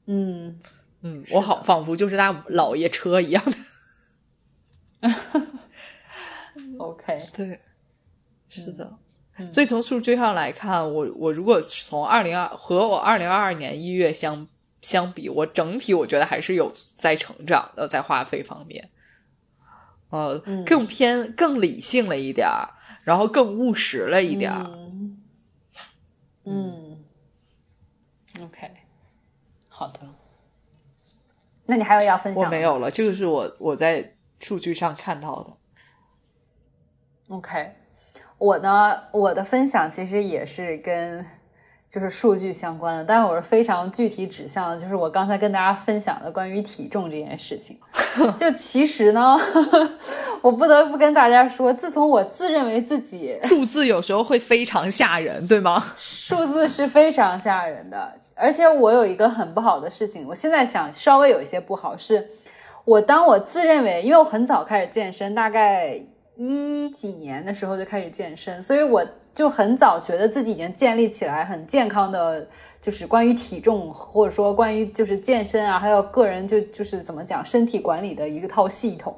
[0.05, 0.59] 嗯，
[1.01, 3.57] 嗯，我好仿佛就是那老爷车一样的。
[6.77, 7.59] OK，对，
[8.47, 8.97] 是的。
[9.51, 14.47] 所以从数据上来看，我我如果从二零二和我二零二二年一月相
[14.81, 18.89] 相比，我整体我觉得还是有在成长的，在花费方面，
[20.09, 22.69] 呃，更偏更理性了一点儿，
[23.03, 24.63] 然后更务实了一点儿。
[24.69, 25.21] 嗯
[26.45, 27.03] 嗯
[28.41, 28.71] ，OK，
[29.67, 29.99] 好的。
[31.65, 32.43] 那你还有要分享？
[32.43, 35.57] 我没有了，这个是我我在数据上看到的。
[37.29, 37.75] OK，
[38.37, 41.25] 我呢，我的分享其实也是跟
[41.89, 47.79] 就是数据相关的，但是我是非常具体指向的，就是我刚才跟大家分享的关于体重这件事情。
[48.37, 49.37] 就其实呢，
[50.41, 55.81] 我不得不跟大家说，自从我自认为自己数字有时候会非常吓人，对吗？
[55.97, 62.27] 数字是非常吓人的，而且我有一个很不好的事情，我现在想稍微有一些不好，是
[62.83, 66.01] 我当我自认为，因为我很早开始健身，大概
[66.35, 72.47] 一几年的时候就开始健身，所以我就很早觉得自己已经建立起来很健康的，
[72.81, 79.15] 就是关于体重或者说关于就是健身啊，还有个人就就是怎么讲身体管理的一套系统。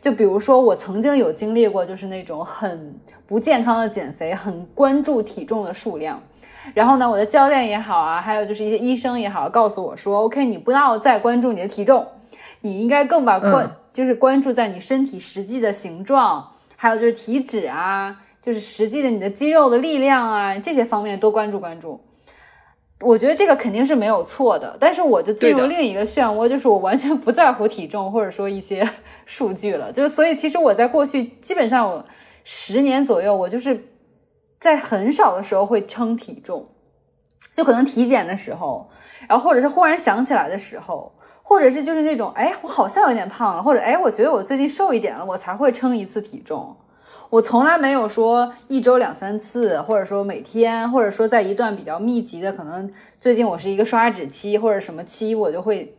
[0.00, 2.92] 就比如说，我曾经有经历过，就是那种很
[3.24, 6.20] 不健康的减肥，很关注体重的数量。
[6.74, 12.04] 然后呢，我的教练也好啊，还有就是一些医生也好，告诉我说，OK，你不要再关注你的体重，
[12.60, 22.00] 你应该更把关、就是关注在你身体实际的形状，还有就是体脂啊，就是实际的你的肌肉的力量啊这些方面多关注关注。
[23.00, 28.88] 我觉得这个肯定是没有错的，但是我就进入另一个漩涡，就是我完全不在乎体重或者说一些
[29.26, 29.90] 数据了。
[29.90, 32.04] 就是所以，其实我在过去基本上我
[32.44, 33.88] 十年左右，我就是
[34.60, 36.68] 在很少的时候会称体重，
[37.52, 38.88] 就可能体检的时候，
[39.28, 41.12] 然后或者是忽然想起来的时候，
[41.52, 46.74] 或者是就是那种哎，我好像有点胖了，或者哎，我觉得我最近瘦一点了，我才会称一次体重。
[47.28, 52.90] 我从来没有说一周两三次，或者说每天，或者说在一段比较密集的，可能
[53.20, 55.94] 最近我是一个刷脂期或者什么期，我就会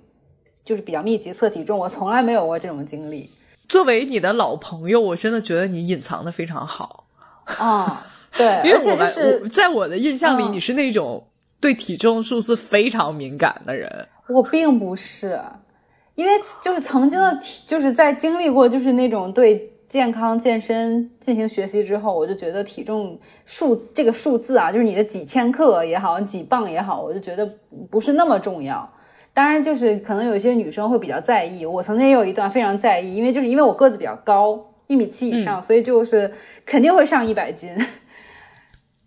[0.66, 1.78] 就是比较密集测体重。
[1.78, 3.30] 我从来没有过这种经历
[3.70, 7.06] 作为你的老朋友，我真的觉得你隐藏的非常好。
[7.46, 11.28] 啊、对， 因为而且我们就是我在我的印象里，嗯你是那种
[11.60, 14.08] 对体重数字非常敏感的人。
[14.28, 15.40] 我并不是，
[16.16, 27.48] 因为就是曾经的体，就是在经历过就是那种对健康健身进行学习之后，我就觉得体重数这个数字啊，就是你的几千克也好，几磅也好，我就觉得
[27.90, 28.90] 不是那么重要。
[29.34, 36.32] 当然，就是可能有一些女生会比较在意，我曾经也有一段非常在意，因为就是因为我个子比较高，一米七以上，所以就是
[36.66, 37.70] 肯定会上一百斤。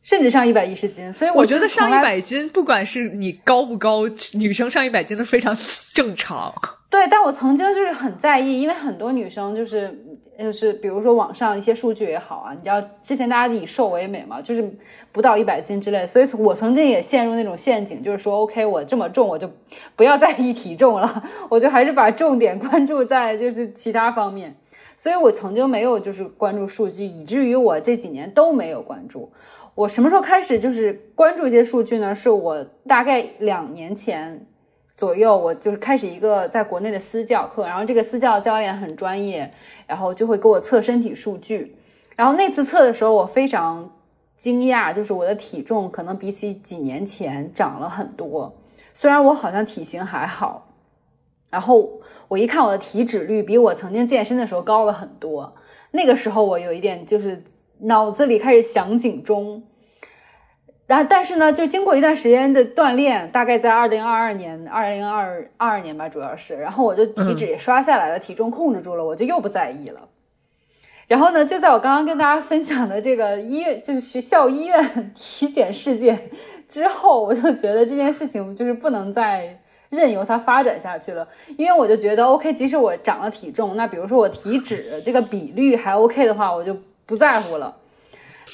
[0.07, 1.13] 甚至上一百一十斤。
[1.13, 4.03] 所以我觉得上一百斤，不管是你高不高，
[4.35, 5.57] 女生上一百斤都非常
[5.93, 6.55] 正常。
[6.89, 9.93] 对，但我曾经就是很在意，因为很多女生就是
[10.39, 14.73] 就是比如说网上一些数据也好啊，你知道之前大家以瘦为美嘛，就是
[15.11, 19.51] 不到一百斤之类，所以我曾经也陷入那种陷阱，就是说 OK，我这么重，我就
[19.97, 24.57] 不要在意体重了， 我就还是把重点关注在就是其他方面，
[24.97, 29.33] 所以我曾经没有就是关注数据，以至于我这几年都没有关注。
[29.77, 32.13] 我什么时候开始就是关注一些数据呢？
[32.13, 34.45] 是我大概两年前。
[34.97, 39.53] 左右，我就是开始一个在国内的私教课，然后这个私教教练很专业，
[39.87, 41.77] 然后就会给我测身体数据。
[42.17, 43.93] 然后那次测的时候，我非常
[44.39, 48.57] 惊讶，就是我的体重可能比起几年前涨了很多。
[48.95, 50.67] 虽然我好像体型还好，
[51.51, 55.55] 然后我一看我的体脂率比我曾经健身的时候高了很多。
[55.91, 57.45] 那个时候我有一点就是
[57.81, 59.63] 脑子里开始响警钟。
[60.87, 70.09] 然后，但是呢，就经过一段时间的锻炼，大概在二零二二年、二零二二二年吧，主要是，然后我就体脂也刷下来了，体重控制住了，我就又不在意了。
[71.09, 76.31] 然后呢，就在我刚刚跟大家分享的这个医院，就是学校医院体检事件
[76.69, 79.59] 之后，我就觉得这件事情就是不能再
[79.89, 86.77] 任由它发展下去了，因为我就觉得，OK，即使我长了体重，那比如说我体脂这个比率还 OK 的话，我就
[87.07, 87.77] 不在乎了。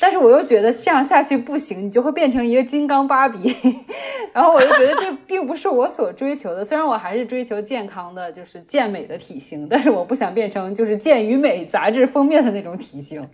[0.00, 3.54] 但是我又觉得这样下去不行，你就会变成一个金刚芭比，
[4.32, 6.64] 然后我就觉得这并不是我所追求的。
[6.64, 13.28] 虽然我还是追求健康的，就是健美的体型，但是我不想变成就是《健与美》杂志封面的那种体型。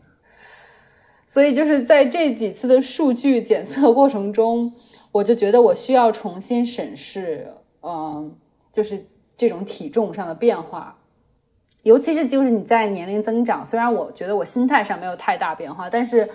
[1.29, 4.73] 所以就是在这几次的数据检测过程中，
[5.13, 7.47] 我就觉得我需要重新审视，
[7.83, 8.35] 嗯，
[8.73, 9.07] 就是
[9.37, 10.98] 这种体重上的变化。
[11.85, 16.29] 尤其是就是你在年龄增长，虽然我觉得我心态上没有太大变化，但是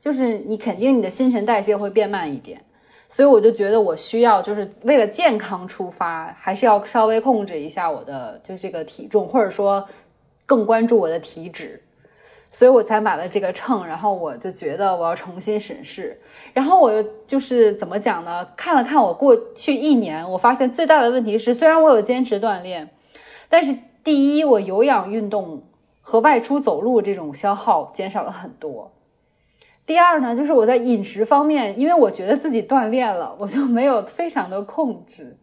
[0.00, 2.60] 就是你肯定你的新陈代谢会变慢一点，
[3.08, 9.84] 所以我就觉得我需要就是为了健康出发，还是要稍微控制一下我的就这个体重，或者说
[10.46, 11.82] 更关注我的体脂，
[12.50, 16.20] 所以我才买了这个秤，然后我就觉得我要重新审视，
[16.52, 18.46] 然后我就是怎么讲呢？
[18.54, 22.88] 看了看我过去一年，我发现最大的问题是，虽然我有坚持锻炼，
[23.48, 23.74] 但是。
[24.02, 25.64] 第一，我有氧运动
[26.00, 28.92] 和外出走路这种消耗减少了很多。
[29.86, 35.36] 第二呢，就是我在饮食方面，因为我觉得自己锻炼了，我就没有非常的控制。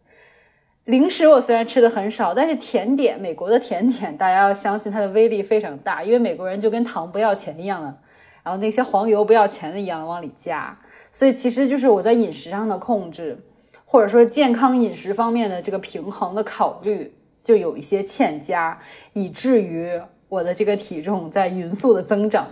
[0.84, 7.94] 零食我虽然吃的很少，但是甜点，美国的甜点，大家要相信它的威力非常大，因为美国人就跟糖不要钱一样的，
[8.42, 10.78] 然后那些黄油不要钱的一样往里加。
[11.12, 13.38] 所以其实就是我在饮食上的控制，
[13.84, 17.14] 或者说健康饮食方面的这个平衡的考虑。
[17.48, 18.78] 就有一些欠佳，
[19.14, 22.46] 以至于我的这个体重在匀速的增长，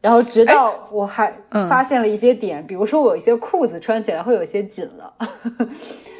[0.00, 1.30] 然后直到我还
[1.68, 5.14] 发现了一些点，比如说我有一些裤子穿起来会有些紧了。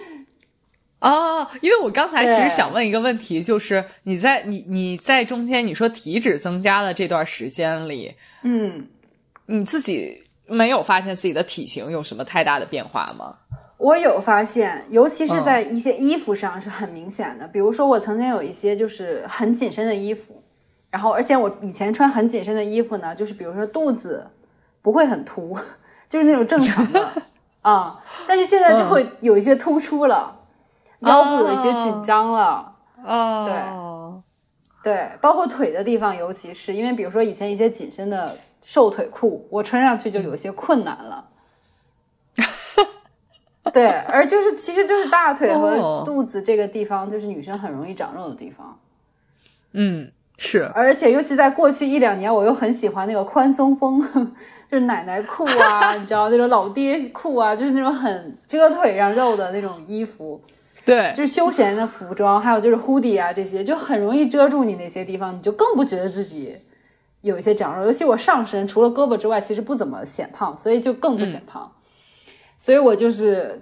[1.01, 8.87] 哦，因为我刚才其实想问一个问题，就是你在你你在中间你说体脂增加的这段时间里，嗯，
[9.47, 13.39] 你自己没有发现自己的体型有什么太大的变化吗？
[13.83, 17.49] 我有发现，尤其是在一些衣服上是很明显的。
[17.49, 20.41] 比如说，我曾经有一些就是很紧身的衣服，
[20.89, 24.25] 然后而且我以前穿很紧身的衣服呢，就是比如说肚子
[24.83, 25.59] 不会很凸，
[26.09, 27.11] 就是那种正常的
[27.63, 28.01] 啊。
[28.29, 30.33] 但是现在就会有一些突出了，
[31.01, 32.73] 腰部有一些紧张了。
[33.05, 34.23] 哦，
[34.85, 41.31] 对对，包括腿的地方，尤其是因为比如说以前一些紧身的瘦腿裤，我穿上去就有些困难了。
[43.73, 48.79] 对，而就是其实就是大腿和肚子这个地方，就是女生很容易长肉的地方。
[49.73, 50.71] 嗯，是。
[50.75, 54.01] 而且尤其在过去一两年，我又很喜欢那个宽松风，
[54.71, 60.41] 就是奶奶裤啊， 你知道那种老爹裤啊，就是那种很遮腿上肉的那种衣服。
[60.85, 66.57] 对，就是休闲的服装，还有就是 hoodie 啊这些，就很容易遮住你那些地方，你就更不觉得自己
[67.21, 67.87] 有一些长肉。
[67.87, 71.71] 尤其我上身除了胳膊之外，其实不怎么显胖，所以就更不显胖。
[72.63, 73.61] 所以我就是，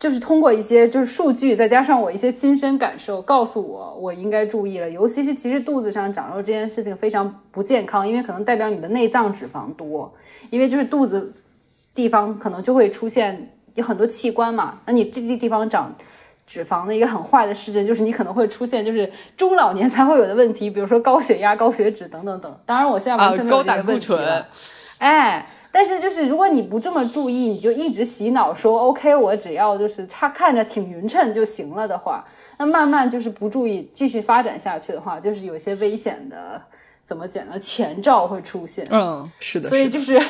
[0.00, 4.90] 就是通过一些就是数据，再加上我一些亲身感受，告诉我我应该注意了。
[4.90, 10.12] 尤其是其实肚子上长肉这件事情非常不健康，因为可能代表你的内脏脂肪多，
[10.50, 11.32] 因为就是肚子
[11.94, 14.80] 地方可能就会出现有很多器官嘛。
[14.86, 15.94] 那你这地地方长
[16.44, 22.52] 脂肪的一个很坏的事情，就是你可能会出现就是中老年才会有的问题，比如说高血压、高血脂等等等。
[22.66, 24.48] 当然我现在完全没有这个问题了，
[24.98, 25.46] 哎。
[25.74, 32.22] 但是就是如果你不这么注意，你就一直洗脑说 OK，我只要就是它看着挺匀称就行了的话，
[32.58, 36.60] 那慢慢就是不注意继续发展下去的话，就是有些危险的，
[37.04, 37.58] 怎么讲呢？
[37.58, 38.86] 前兆会出现。
[38.90, 39.70] 嗯，是的。
[39.70, 40.20] 所以就是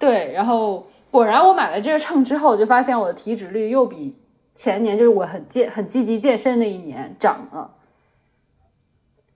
[0.00, 4.16] 对，然后果然，我买了这个秤之后，就发现我的体脂率又比
[4.54, 7.70] 前年，就是我很健、很积极健身那一年涨了。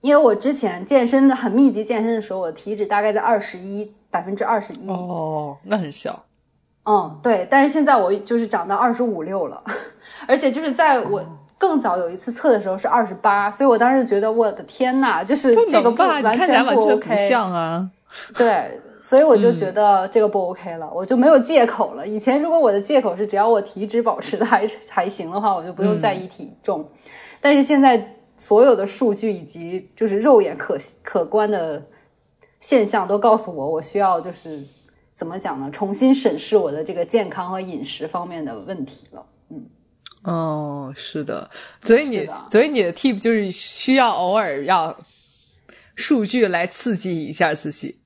[0.01, 4.89] 因为我之前健身的很密集健身的时候，我的体脂大概在二十一百分之二十一。
[4.89, 6.23] 哦，那很小。
[6.85, 7.47] 嗯，对。
[7.49, 9.63] 但是现在我就是涨到二十五六了，
[10.27, 11.23] 而且就是在我
[11.57, 17.89] 更早有一次测的时候是二十八，所以我当时觉得我的天呐，就是这个不完全不 OK 像啊。
[18.35, 18.79] 对。
[18.99, 22.05] 所以我就觉得这个不 OK 了，我就没有借口了。
[22.05, 26.85] 以前如果我的借口是只要我体脂保持的还还行的话，我就不用在意体重。
[27.39, 31.81] 但是现在所有的数据以及就是肉眼可可观的
[32.67, 34.61] 现象都告诉我，我需要就是
[35.15, 35.71] 怎么讲呢？
[35.71, 39.25] 重新审视我的这个健康和饮食方面的问题了。
[39.49, 39.65] 嗯，
[40.23, 41.49] 哦，是的，
[41.81, 44.93] 所以你所以你的 tip 就是需要偶尔要
[45.95, 47.97] 数据来刺激一下自己。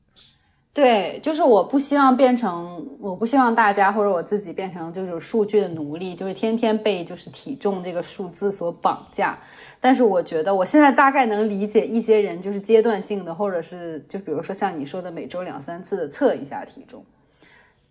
[0.71, 9.39] 对，就是我不希望变成，我不希望大家或者我自己变成就是数据的奴隶，就是天天被就是体重这个数字所绑架。
[9.81, 17.03] 但是我觉得我现在大概能理解一些人就是阶段性的，或者是就比如说像你说的每周两三次的测一下体重。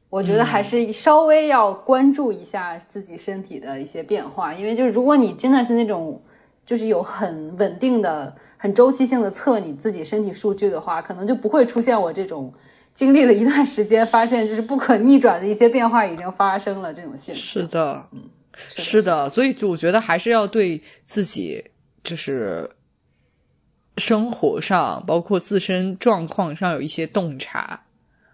[0.09, 6.23] 我觉得还是稍微要关注一下自己身体的一些变化，因为就是如果你真的是那种
[6.65, 12.53] 就是有很稳定的、很周期性的测你自己身体数据的话，可能就不会出现我这种。
[12.93, 18.21] 经历了一段时间，发现就是不可逆转的一些变化已经发生了，这种现象是的，嗯，
[18.77, 21.65] 是的，所以就我觉得还是要对自己
[22.03, 22.71] 就是
[23.97, 27.81] 生活上，包括自身状况上有一些洞察。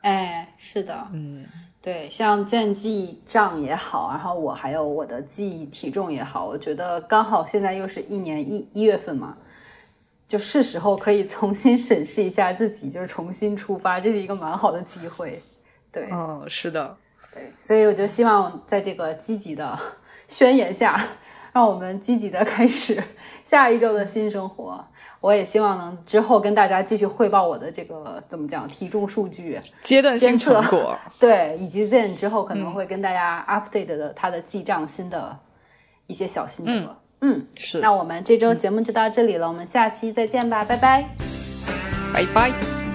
[0.03, 1.45] 哎，是的，嗯，
[1.83, 9.37] 对，像健记账也好，然后我还有我的记忆体重也好，我觉得刚好现在又是一年一一月份嘛。
[10.29, 15.41] 就是时候可以重新审视一下自己，就是重新出发，这是一个蛮好的机会。
[15.93, 16.97] 对，嗯，是的，
[17.33, 19.79] 对，所以我就希望在这个积极的
[20.27, 21.01] 宣言下，
[21.53, 23.01] 让我们积极的开始
[23.47, 24.85] 下一周的新生活。
[25.23, 35.37] 我也希望能之后跟大家继续汇报我的这个怎么讲体重数据阶段性成果， 对，以及 Zen 之后可能会跟大家 update 的他的记账新的
[36.07, 36.97] 一些小心得。
[37.23, 37.81] 嗯，是。
[37.81, 41.05] 那我们这周节目就到这里了，我们下期再见吧，拜拜，
[42.13, 42.86] 拜拜。